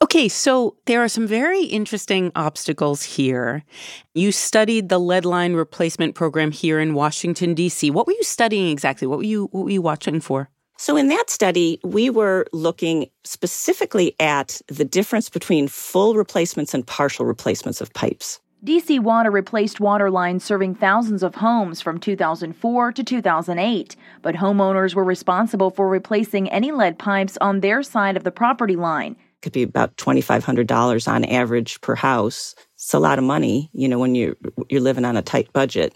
Okay, 0.02 0.28
so 0.28 0.76
there 0.86 1.04
are 1.04 1.08
some 1.08 1.28
very 1.28 1.64
interesting 1.64 2.32
obstacles 2.36 3.04
here. 3.04 3.64
You 4.14 4.32
studied 4.32 4.90
the 4.90 5.00
lead 5.00 5.26
line 5.26 5.54
replacement 5.54 6.16
program 6.16 6.52
here 6.52 6.80
in 6.80 6.94
Washington 6.94 7.54
D.C. 7.54 7.92
What 7.92 8.08
were 8.08 8.14
you 8.14 8.24
studying 8.24 8.72
exactly? 8.72 9.08
What 9.08 9.20
were 9.20 9.24
you 9.24 9.48
what 9.52 9.66
were 9.66 9.72
you 9.72 9.82
watching 9.82 10.20
for? 10.20 10.50
So 10.78 10.98
in 10.98 11.10
that 11.10 11.30
study, 11.30 11.80
we 11.84 12.10
were 12.10 12.48
looking 12.54 13.12
specifically 13.24 14.16
at 14.20 14.60
the 14.68 14.84
difference 14.84 15.30
between 15.30 15.68
full 15.68 16.16
replacements 16.16 16.74
and 16.74 16.86
partial 16.88 17.24
replacements 17.24 17.82
of 17.82 17.94
pipes. 17.94 18.42
DC 18.66 19.00
Water 19.00 19.30
replaced 19.30 19.80
water 19.80 20.10
lines 20.10 20.44
serving 20.44 20.76
thousands 20.76 21.22
of 21.22 21.36
homes 21.36 21.82
from 21.82 22.00
2004 22.00 22.92
to 22.94 23.04
2008, 23.04 23.96
but 24.24 24.36
homeowners 24.36 24.96
were 24.96 25.04
responsible 25.04 25.70
for 25.70 25.88
replacing 25.88 26.50
any 26.50 26.72
lead 26.72 26.98
pipes 26.98 27.38
on 27.42 27.60
their 27.60 27.84
side 27.84 28.18
of 28.18 28.24
the 28.24 28.32
property 28.32 28.76
line 28.76 29.16
could 29.42 29.54
be 29.54 29.64
about 29.64 29.96
$2500 29.98 31.08
on 31.08 31.26
average 31.26 31.82
per 31.82 31.96
house. 31.96 32.56
It's 32.76 32.94
a 32.94 33.00
lot 33.00 33.18
of 33.18 33.24
money 33.24 33.70
you 33.74 33.88
know 33.88 34.00
when 34.00 34.16
you're 34.16 34.36
you're 34.70 34.82
living 34.82 35.06
on 35.06 35.18
a 35.18 35.22
tight 35.22 35.52
budget. 35.54 35.96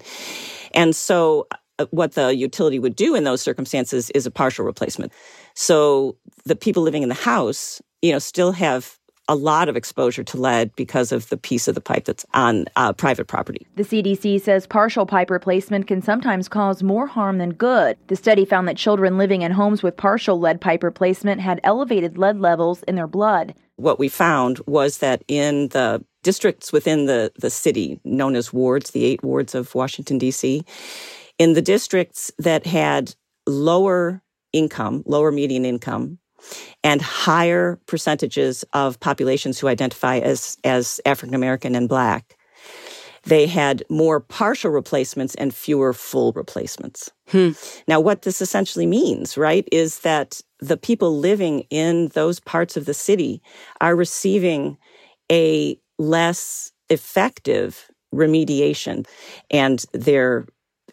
And 0.73 0.95
so 0.95 1.47
uh, 1.79 1.85
what 1.91 2.13
the 2.13 2.35
utility 2.35 2.79
would 2.79 2.95
do 2.95 3.15
in 3.15 3.23
those 3.23 3.41
circumstances 3.41 4.09
is 4.11 4.25
a 4.25 4.31
partial 4.31 4.65
replacement. 4.65 5.11
So 5.55 6.17
the 6.45 6.55
people 6.55 6.83
living 6.83 7.03
in 7.03 7.09
the 7.09 7.15
house 7.15 7.81
you 8.01 8.11
know 8.11 8.19
still 8.19 8.51
have 8.51 8.97
a 9.27 9.35
lot 9.35 9.69
of 9.69 9.75
exposure 9.75 10.23
to 10.23 10.37
lead 10.37 10.75
because 10.75 11.11
of 11.11 11.29
the 11.29 11.37
piece 11.37 11.67
of 11.67 11.75
the 11.75 11.81
pipe 11.81 12.05
that's 12.05 12.25
on 12.33 12.65
uh, 12.75 12.93
private 12.93 13.27
property. 13.27 13.65
The 13.75 13.83
CDC 13.83 14.41
says 14.41 14.67
partial 14.67 15.05
pipe 15.05 15.29
replacement 15.29 15.87
can 15.87 16.01
sometimes 16.01 16.47
cause 16.47 16.83
more 16.83 17.07
harm 17.07 17.37
than 17.37 17.53
good. 17.53 17.97
The 18.07 18.15
study 18.15 18.45
found 18.45 18.67
that 18.67 18.77
children 18.77 19.17
living 19.17 19.41
in 19.41 19.51
homes 19.51 19.81
with 19.81 19.97
partial 19.97 20.39
lead 20.39 20.61
pipe 20.61 20.83
replacement 20.83 21.41
had 21.41 21.59
elevated 21.63 22.17
lead 22.17 22.39
levels 22.39 22.83
in 22.83 22.95
their 22.95 23.07
blood. 23.07 23.55
What 23.77 23.99
we 23.99 24.09
found 24.09 24.59
was 24.67 24.99
that 24.99 25.23
in 25.27 25.69
the 25.69 26.03
districts 26.23 26.71
within 26.71 27.05
the, 27.05 27.31
the 27.37 27.49
city, 27.49 27.99
known 28.03 28.35
as 28.35 28.53
wards, 28.53 28.91
the 28.91 29.05
eight 29.05 29.23
wards 29.23 29.53
of 29.53 29.75
Washington, 29.75 30.17
D.C., 30.17 30.63
in 31.37 31.53
the 31.53 31.61
districts 31.61 32.31
that 32.37 32.65
had 32.65 33.13
lower 33.45 34.21
income, 34.53 35.03
lower 35.05 35.31
median 35.31 35.65
income, 35.65 36.17
and 36.83 37.01
higher 37.01 37.79
percentages 37.87 38.63
of 38.73 38.99
populations 38.99 39.59
who 39.59 39.67
identify 39.67 40.17
as, 40.17 40.57
as 40.63 40.99
African 41.05 41.35
American 41.35 41.75
and 41.75 41.89
Black. 41.89 42.37
They 43.23 43.47
had 43.47 43.83
more 43.89 44.19
partial 44.19 44.69
replacements 44.69 45.33
and 45.35 45.53
fewer 45.53 45.93
full 45.93 46.31
replacements. 46.33 47.11
Hmm. 47.29 47.51
Now, 47.87 47.99
what 47.99 48.21
this 48.21 48.39
essentially 48.39 48.85
means, 48.85 49.35
right, 49.35 49.67
is 49.71 49.99
that 50.01 50.41
the 50.59 50.77
people 50.77 51.17
living 51.17 51.61
in 51.71 52.09
those 52.09 52.39
parts 52.39 52.77
of 52.77 52.85
the 52.85 52.93
city 52.93 53.41
are 53.81 53.95
receiving 53.95 54.77
a 55.31 55.79
less 55.97 56.71
effective 56.89 57.89
remediation 58.13 59.05
and 59.49 59.85
they're 59.91 60.45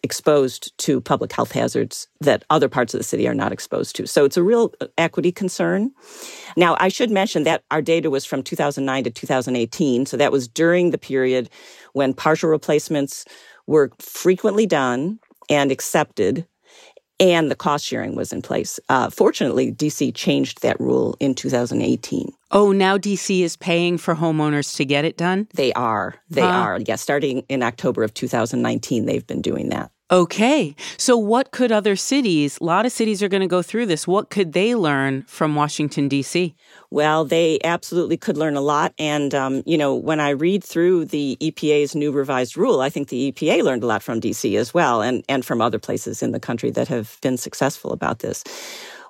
exposed 0.03 0.77
to 0.77 0.99
public 0.99 1.31
health 1.31 1.53
hazards 1.53 2.07
that 2.19 2.43
other 2.49 2.67
parts 2.67 2.93
of 2.93 2.99
the 2.99 3.03
city 3.03 3.27
are 3.27 3.33
not 3.33 3.53
exposed 3.53 3.95
to. 3.95 4.05
So 4.05 4.25
it's 4.25 4.37
a 4.37 4.43
real 4.43 4.73
equity 4.97 5.31
concern. 5.31 5.91
Now, 6.57 6.75
I 6.79 6.89
should 6.89 7.09
mention 7.09 7.43
that 7.43 7.63
our 7.71 7.81
data 7.81 8.09
was 8.09 8.25
from 8.25 8.43
2009 8.43 9.05
to 9.05 9.09
2018. 9.09 10.05
So 10.05 10.17
that 10.17 10.31
was 10.31 10.47
during 10.47 10.91
the 10.91 10.97
period 10.97 11.49
when 11.93 12.13
partial 12.13 12.49
replacements 12.49 13.23
were 13.65 13.91
frequently 13.99 14.65
done 14.65 15.19
and 15.49 15.71
accepted 15.71 16.45
and 17.19 17.49
the 17.49 17.55
cost 17.55 17.85
sharing 17.85 18.15
was 18.15 18.33
in 18.33 18.41
place. 18.41 18.79
Uh, 18.89 19.09
fortunately, 19.09 19.71
DC 19.71 20.13
changed 20.13 20.61
that 20.61 20.79
rule 20.79 21.15
in 21.19 21.35
2018. 21.35 22.29
Oh, 22.51 22.71
now 22.71 22.97
DC 22.97 23.41
is 23.41 23.55
paying 23.55 23.97
for 23.97 24.13
homeowners 24.15 24.75
to 24.75 24.83
get 24.85 25.05
it 25.05 25.15
done? 25.15 25.47
They 25.53 25.71
are. 25.73 26.15
They 26.29 26.41
huh? 26.41 26.47
are. 26.47 26.79
Yeah, 26.85 26.97
starting 26.97 27.43
in 27.49 27.63
October 27.63 28.03
of 28.03 28.13
2019, 28.13 29.05
they've 29.05 29.25
been 29.25 29.41
doing 29.41 29.69
that. 29.69 29.92
Okay. 30.11 30.75
So, 30.97 31.17
what 31.17 31.51
could 31.51 31.71
other 31.71 31.95
cities, 31.95 32.57
a 32.59 32.63
lot 32.65 32.85
of 32.85 32.91
cities 32.91 33.23
are 33.23 33.29
going 33.29 33.41
to 33.41 33.47
go 33.47 33.61
through 33.61 33.85
this, 33.85 34.05
what 34.05 34.29
could 34.29 34.51
they 34.51 34.75
learn 34.75 35.23
from 35.23 35.55
Washington, 35.55 36.09
D.C.? 36.09 36.53
Well, 36.91 37.23
they 37.23 37.57
absolutely 37.63 38.17
could 38.17 38.37
learn 38.37 38.55
a 38.57 38.61
lot. 38.61 38.93
And, 38.99 39.33
um, 39.33 39.63
you 39.65 39.77
know, 39.77 39.95
when 39.95 40.19
I 40.19 40.31
read 40.31 40.63
through 40.63 41.05
the 41.05 41.37
EPA's 41.39 41.95
new 41.95 42.11
revised 42.11 42.57
rule, 42.57 42.81
I 42.81 42.89
think 42.89 43.07
the 43.07 43.31
EPA 43.31 43.63
learned 43.63 43.83
a 43.83 43.87
lot 43.87 44.03
from 44.03 44.19
D.C. 44.19 44.57
as 44.57 44.73
well 44.73 45.01
and, 45.01 45.23
and 45.29 45.45
from 45.45 45.61
other 45.61 45.79
places 45.79 46.21
in 46.21 46.31
the 46.31 46.39
country 46.39 46.69
that 46.71 46.89
have 46.89 47.17
been 47.21 47.37
successful 47.37 47.93
about 47.93 48.19
this. 48.19 48.43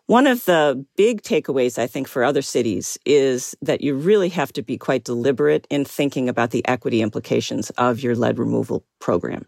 One 0.06 0.28
of 0.28 0.46
the 0.46 0.86
big 0.96 1.22
takeaways, 1.24 1.80
I 1.80 1.88
think, 1.88 2.08
for 2.08 2.24
other 2.24 2.42
cities 2.42 3.00
is 3.06 3.56
that 3.62 3.82
you 3.82 3.96
really 3.96 4.30
have 4.30 4.54
to 4.54 4.62
be 4.62 4.78
quite 4.78 5.06
deliberate 5.06 5.66
in 5.70 5.86
thinking 5.86 6.30
about 6.30 6.52
the 6.52 6.66
equity 6.68 7.02
implications 7.02 7.72
of 7.72 8.02
your 8.02 8.16
lead 8.16 8.38
removal 8.38 8.86
program. 9.00 9.48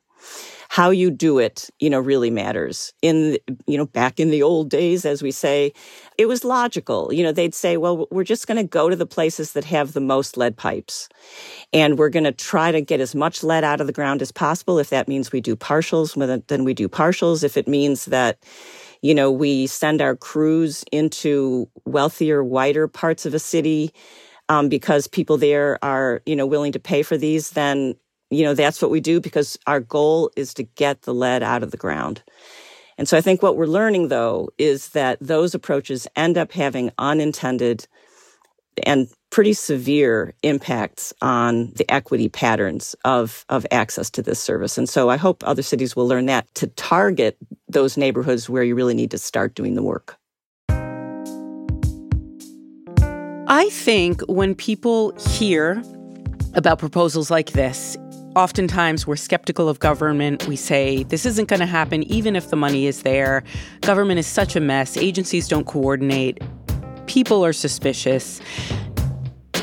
How 0.75 0.89
you 0.89 1.09
do 1.09 1.39
it, 1.39 1.69
you 1.79 1.89
know, 1.89 2.01
really 2.01 2.29
matters. 2.29 2.91
In, 3.01 3.37
you 3.65 3.77
know, 3.77 3.85
back 3.85 4.19
in 4.19 4.29
the 4.29 4.43
old 4.43 4.69
days, 4.69 5.05
as 5.05 5.23
we 5.23 5.31
say, 5.31 5.71
it 6.17 6.25
was 6.25 6.43
logical. 6.43 7.13
You 7.13 7.23
know, 7.23 7.31
they'd 7.31 7.55
say, 7.55 7.77
well, 7.77 8.09
we're 8.11 8.25
just 8.25 8.45
going 8.45 8.57
to 8.57 8.67
go 8.67 8.89
to 8.89 8.95
the 8.97 9.05
places 9.05 9.53
that 9.53 9.63
have 9.63 9.93
the 9.93 10.01
most 10.01 10.35
lead 10.35 10.57
pipes. 10.57 11.07
And 11.71 11.97
we're 11.97 12.09
going 12.09 12.25
to 12.25 12.33
try 12.33 12.73
to 12.73 12.81
get 12.81 12.99
as 12.99 13.15
much 13.15 13.41
lead 13.41 13.63
out 13.63 13.79
of 13.79 13.87
the 13.87 13.93
ground 13.93 14.21
as 14.21 14.33
possible. 14.33 14.77
If 14.77 14.89
that 14.89 15.07
means 15.07 15.31
we 15.31 15.39
do 15.39 15.55
partials, 15.55 16.13
then 16.47 16.65
we 16.65 16.73
do 16.73 16.89
partials. 16.89 17.45
If 17.45 17.55
it 17.55 17.69
means 17.69 18.03
that, 18.05 18.43
you 19.01 19.15
know, 19.15 19.31
we 19.31 19.67
send 19.67 20.01
our 20.01 20.17
crews 20.17 20.83
into 20.91 21.69
wealthier, 21.85 22.43
whiter 22.43 22.89
parts 22.89 23.25
of 23.25 23.33
a 23.33 23.39
city 23.39 23.93
um, 24.49 24.67
because 24.67 25.07
people 25.07 25.37
there 25.37 25.79
are, 25.81 26.21
you 26.25 26.35
know, 26.35 26.45
willing 26.45 26.73
to 26.73 26.81
pay 26.81 27.01
for 27.01 27.15
these, 27.15 27.51
then, 27.51 27.95
you 28.29 28.43
know, 28.43 28.53
that's 28.53 28.81
what 28.81 28.91
we 28.91 28.99
do 28.99 29.19
because 29.19 29.57
our 29.67 29.79
goal 29.79 30.31
is 30.35 30.53
to 30.55 30.63
get 30.63 31.03
the 31.03 31.13
lead 31.13 31.43
out 31.43 31.63
of 31.63 31.71
the 31.71 31.77
ground. 31.77 32.23
And 32.97 33.07
so 33.07 33.17
I 33.17 33.21
think 33.21 33.41
what 33.41 33.57
we're 33.57 33.65
learning, 33.65 34.07
though, 34.07 34.49
is 34.57 34.89
that 34.89 35.17
those 35.19 35.53
approaches 35.53 36.07
end 36.15 36.37
up 36.37 36.51
having 36.51 36.91
unintended 36.97 37.87
and 38.83 39.07
pretty 39.29 39.53
severe 39.53 40.33
impacts 40.43 41.13
on 41.21 41.71
the 41.75 41.89
equity 41.91 42.29
patterns 42.29 42.95
of, 43.03 43.45
of 43.49 43.65
access 43.71 44.09
to 44.11 44.21
this 44.21 44.39
service. 44.39 44.77
And 44.77 44.87
so 44.87 45.09
I 45.09 45.17
hope 45.17 45.43
other 45.45 45.61
cities 45.61 45.95
will 45.95 46.07
learn 46.07 46.25
that 46.27 46.53
to 46.55 46.67
target 46.67 47.37
those 47.67 47.97
neighborhoods 47.97 48.49
where 48.49 48.63
you 48.63 48.75
really 48.75 48.93
need 48.93 49.11
to 49.11 49.17
start 49.17 49.55
doing 49.55 49.75
the 49.75 49.83
work. 49.83 50.17
I 53.47 53.69
think 53.71 54.21
when 54.21 54.55
people 54.55 55.13
hear 55.17 55.83
about 56.53 56.79
proposals 56.79 57.29
like 57.29 57.51
this, 57.51 57.97
oftentimes 58.35 59.07
we're 59.07 59.15
skeptical 59.15 59.69
of 59.69 59.79
government. 59.79 60.47
We 60.47 60.55
say 60.55 61.03
this 61.03 61.25
isn't 61.25 61.47
going 61.47 61.61
to 61.61 61.65
happen 61.65 62.03
even 62.03 62.35
if 62.35 62.49
the 62.49 62.55
money 62.55 62.85
is 62.87 63.03
there. 63.03 63.43
Government 63.81 64.19
is 64.19 64.27
such 64.27 64.55
a 64.55 64.59
mess. 64.59 64.97
Agencies 64.97 65.47
don't 65.47 65.65
coordinate. 65.65 66.41
People 67.07 67.45
are 67.45 67.53
suspicious. 67.53 68.41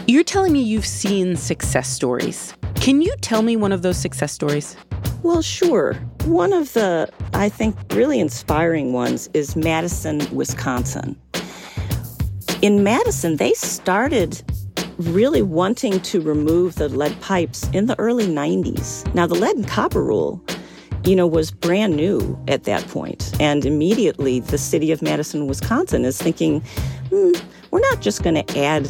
You're 0.07 0.25
telling 0.25 0.53
me 0.53 0.63
you've 0.63 0.87
seen 0.87 1.37
success 1.37 1.89
stories. 1.89 2.55
Can 2.77 3.01
you 3.01 3.15
tell 3.21 3.43
me 3.43 3.57
one 3.57 3.73
of 3.73 3.83
those 3.83 3.97
success 3.97 4.33
stories? 4.33 4.77
Well, 5.23 5.43
sure. 5.43 5.95
One 6.25 6.53
of 6.53 6.73
the, 6.73 7.09
I 7.35 7.49
think, 7.49 7.77
really 7.93 8.19
inspiring 8.19 8.93
ones 8.93 9.29
is 9.35 9.55
Madison, 9.55 10.27
Wisconsin. 10.35 11.17
In 12.61 12.83
Madison, 12.83 13.37
they 13.37 13.55
started 13.55 14.43
really 15.09 15.43
wanting 15.43 16.01
to 16.01 16.21
remove 16.21 16.77
the 16.77 16.89
lead 16.89 17.21
pipes 17.21 17.69
in 17.73 17.87
the 17.87 17.99
early 17.99 18.27
90s. 18.27 19.13
Now, 19.15 19.27
the 19.27 19.35
lead 19.35 19.57
and 19.57 19.67
copper 19.67 20.03
rule, 20.03 20.43
you 21.05 21.17
know, 21.17 21.27
was 21.27 21.51
brand 21.51 21.97
new 21.97 22.39
at 22.49 22.65
that 22.65 22.87
point. 22.89 23.35
And 23.41 23.65
immediately 23.65 24.41
the 24.41 24.59
city 24.59 24.93
of 24.93 25.03
Madison, 25.03 25.47
Wisconsin 25.47 26.05
is 26.05 26.21
thinking, 26.21 26.61
hmm, 27.11 27.33
we're 27.71 27.81
not 27.81 28.01
just 28.01 28.23
going 28.23 28.45
to 28.45 28.59
add 28.59 28.89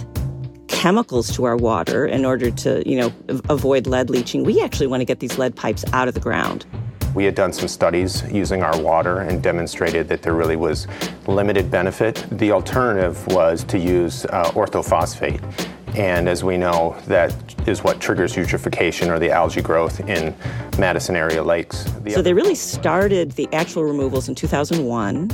chemicals 0.69 1.35
to 1.37 1.45
our 1.45 1.57
water 1.57 2.07
in 2.07 2.25
order 2.25 2.51
to, 2.51 2.89
you 2.89 2.97
know, 2.97 3.13
avoid 3.49 3.87
lead 3.87 4.11
leaching. 4.11 4.45
We 4.45 4.61
actually 4.61 4.89
want 4.89 5.01
to 5.01 5.05
get 5.05 5.21
these 5.21 5.39
lead 5.39 5.55
pipes 5.55 5.85
out 5.93 6.09
of 6.09 6.15
the 6.15 6.21
ground. 6.21 6.67
We 7.15 7.25
had 7.25 7.35
done 7.35 7.53
some 7.53 7.69
studies 7.69 8.23
using 8.33 8.63
our 8.63 8.81
water 8.81 9.21
and 9.21 9.43
demonstrated 9.43 10.09
that 10.09 10.23
there 10.23 10.33
really 10.33 10.57
was 10.57 10.87
limited 11.27 11.71
benefit. 11.71 12.27
The 12.33 12.53
alternative 12.53 13.27
was 13.27 13.65
to 13.65 13.79
use 13.79 14.25
uh, 14.27 14.51
orthophosphate. 14.53 15.41
And 15.95 16.29
as 16.29 16.43
we 16.43 16.57
know, 16.57 16.97
that 17.07 17.35
is 17.69 17.85
what 17.85 18.01
triggers 18.01 18.35
eutrophication 18.35 19.09
or 19.09 19.19
the 19.19 19.31
algae 19.31 19.63
growth 19.63 20.01
in 20.01 20.35
Madison 20.79 21.17
area 21.17 21.43
lakes. 21.43 21.85
The 22.03 22.13
so 22.13 22.23
they 22.23 22.33
really 22.33 22.55
started 22.55 23.33
the 23.33 23.49
actual 23.53 23.85
removals 23.85 24.29
in 24.29 24.35
2001 24.35 25.31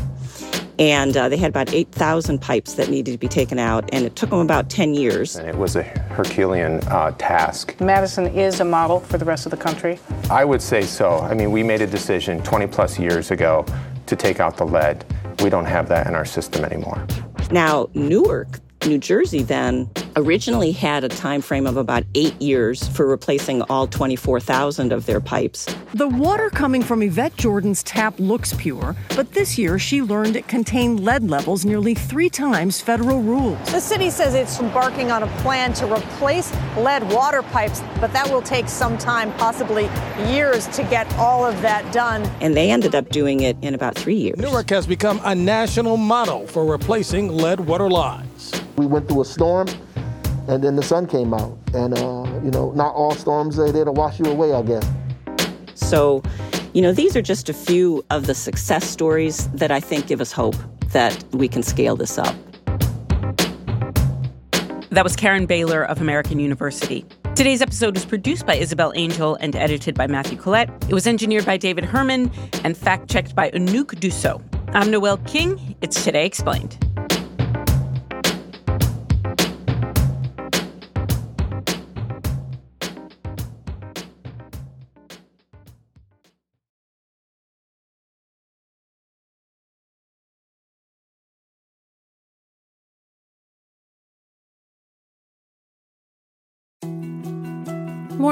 and 0.79 1.17
uh, 1.17 1.29
they 1.29 1.37
had 1.37 1.51
about 1.51 1.75
8,000 1.75 2.41
pipes 2.41 2.75
that 2.75 2.89
needed 2.89 3.13
to 3.13 3.19
be 3.19 3.29
taken 3.29 3.59
out, 3.59 3.89
and 3.93 4.05
it 4.05 4.15
took 4.15 4.31
them 4.31 4.39
about 4.39 4.71
10 4.71 4.95
years. 4.95 5.37
And 5.37 5.49
it 5.49 5.57
was 5.57 5.75
a 5.77 5.83
Herculean 5.83 6.81
uh, 6.87 7.11
task. 7.19 7.79
Madison 7.81 8.27
is 8.27 8.61
a 8.61 8.65
model 8.65 9.01
for 9.01 9.19
the 9.19 9.25
rest 9.25 9.45
of 9.45 9.51
the 9.51 9.57
country? 9.57 9.99
I 10.31 10.45
would 10.45 10.63
say 10.63 10.83
so. 10.83 11.19
I 11.19 11.35
mean, 11.35 11.51
we 11.51 11.63
made 11.63 11.81
a 11.81 11.87
decision 11.87 12.43
20 12.43 12.69
plus 12.69 12.99
years 12.99 13.31
ago 13.31 13.67
to 14.07 14.17
take 14.17 14.39
out 14.41 14.57
the 14.57 14.67
lead. 14.67 15.05
We 15.43 15.51
don't 15.51 15.67
have 15.67 15.89
that 15.89 16.07
in 16.07 16.15
our 16.15 16.25
system 16.25 16.65
anymore. 16.65 17.05
Now, 17.51 17.89
Newark, 17.95 18.61
New 18.87 18.99
Jersey 18.99 19.43
then 19.43 19.91
originally 20.17 20.73
had 20.73 21.05
a 21.05 21.09
time 21.09 21.41
frame 21.41 21.67
of 21.67 21.77
about 21.77 22.05
eight 22.15 22.41
years 22.41 22.87
for 22.89 23.07
replacing 23.07 23.63
all 23.63 23.87
24,000 23.87 24.93
of 24.93 25.07
their 25.07 25.21
pipes. 25.21 25.67
The 25.95 26.09
water 26.09 26.51
coming 26.51 26.83
from 26.83 27.03
Yvette 27.03 27.37
Jordan's 27.37 27.83
tap 27.83 28.19
looks 28.19 28.53
pure, 28.55 28.97
but 29.15 29.33
this 29.33 29.59
year 29.59 29.79
she 29.79 30.03
learned 30.03 30.37
it 30.37 30.49
contained 30.49 31.01
lead 31.01 31.29
levels 31.29 31.65
nearly 31.65 31.95
three 31.95 32.31
times 32.31 32.81
federal 32.81 33.21
rules. 33.23 33.59
The 33.71 33.81
city 33.81 34.11
says 34.11 34.35
it's 34.35 34.59
embarking 34.61 35.11
on 35.11 35.23
a 35.23 35.29
plan 35.39 35.73
to 35.75 35.93
replace 35.93 36.53
lead 36.77 37.11
water 37.13 37.43
pipes, 37.43 37.83
but 38.01 38.13
that 38.13 38.29
will 38.31 38.43
take 38.43 38.69
some 38.69 38.97
time, 38.99 39.33
possibly 39.35 39.89
years, 40.31 40.67
to 40.69 40.83
get 40.85 41.13
all 41.15 41.45
of 41.45 41.61
that 41.63 41.93
done. 41.93 42.23
And 42.41 42.57
they 42.57 42.71
ended 42.71 42.95
up 42.95 43.09
doing 43.11 43.41
it 43.41 43.57
in 43.63 43.75
about 43.75 43.95
three 43.95 44.17
years. 44.17 44.39
Newark 44.39 44.71
has 44.71 44.87
become 44.87 45.21
a 45.25 45.35
national 45.35 45.97
model 45.97 46.47
for 46.47 46.65
replacing 46.65 47.29
lead 47.29 47.61
water 47.61 47.89
lines. 47.89 48.28
We 48.77 48.87
went 48.87 49.09
through 49.09 49.23
a 49.23 49.25
storm, 49.25 49.69
and 50.49 50.63
then 50.63 50.77
the 50.77 50.83
sun 50.83 51.07
came 51.07 51.35
out. 51.35 51.57
And, 51.75 51.95
uh, 51.95 52.25
you 52.43 52.51
know, 52.51 52.73
not 52.73 52.95
all 52.95 53.13
storms 53.13 53.59
are 53.59 53.71
there 53.73 53.85
to 53.85 53.93
wash 53.93 54.19
you 54.19 54.27
away, 54.27 54.53
I 54.53 54.63
guess. 54.63 54.89
So, 55.75 56.23
you 56.73 56.83
know, 56.83 56.93
these 56.93 57.17
are 57.17 57.23
just 57.23 57.49
a 57.49 57.53
few 57.53 58.05
of 58.11 58.27
the 58.27 58.35
success 58.35 58.89
stories 58.89 59.49
that 59.49 59.71
I 59.71 59.81
think 59.81 60.07
give 60.07 60.21
us 60.21 60.33
hope 60.33 60.57
that 60.93 61.23
we 61.33 61.49
can 61.49 61.63
scale 61.63 61.97
this 61.97 62.19
up. 62.19 62.35
That 64.91 65.05
was 65.05 65.17
Karen 65.17 65.47
Baehler 65.47 65.87
of 65.87 66.01
American 66.01 66.41
University. 66.41 67.05
Today's 67.35 67.63
episode 67.63 67.95
was 67.95 68.05
produced 68.05 68.47
by 68.47 68.55
Isabel 68.55 68.93
Angell 68.97 69.37
and 69.37 69.55
edited 69.55 69.95
by 69.95 70.07
Matthew 70.07 70.37
Collette. 70.37 70.71
It 70.89 70.95
was 70.95 71.07
engineered 71.07 71.47
by 71.47 71.57
David 71.57 71.85
Herman 71.85 72.33
and 72.65 72.77
fact 72.77 73.09
checked 73.09 73.35
by 73.35 73.51
Anouck 73.51 74.01
Dussaud. 74.01 74.43
I'm 74.75 74.91
Noel 74.91 75.19
King. 75.19 75.77
It's 75.81 76.03
Today 76.03 76.27
Explained. 76.27 76.88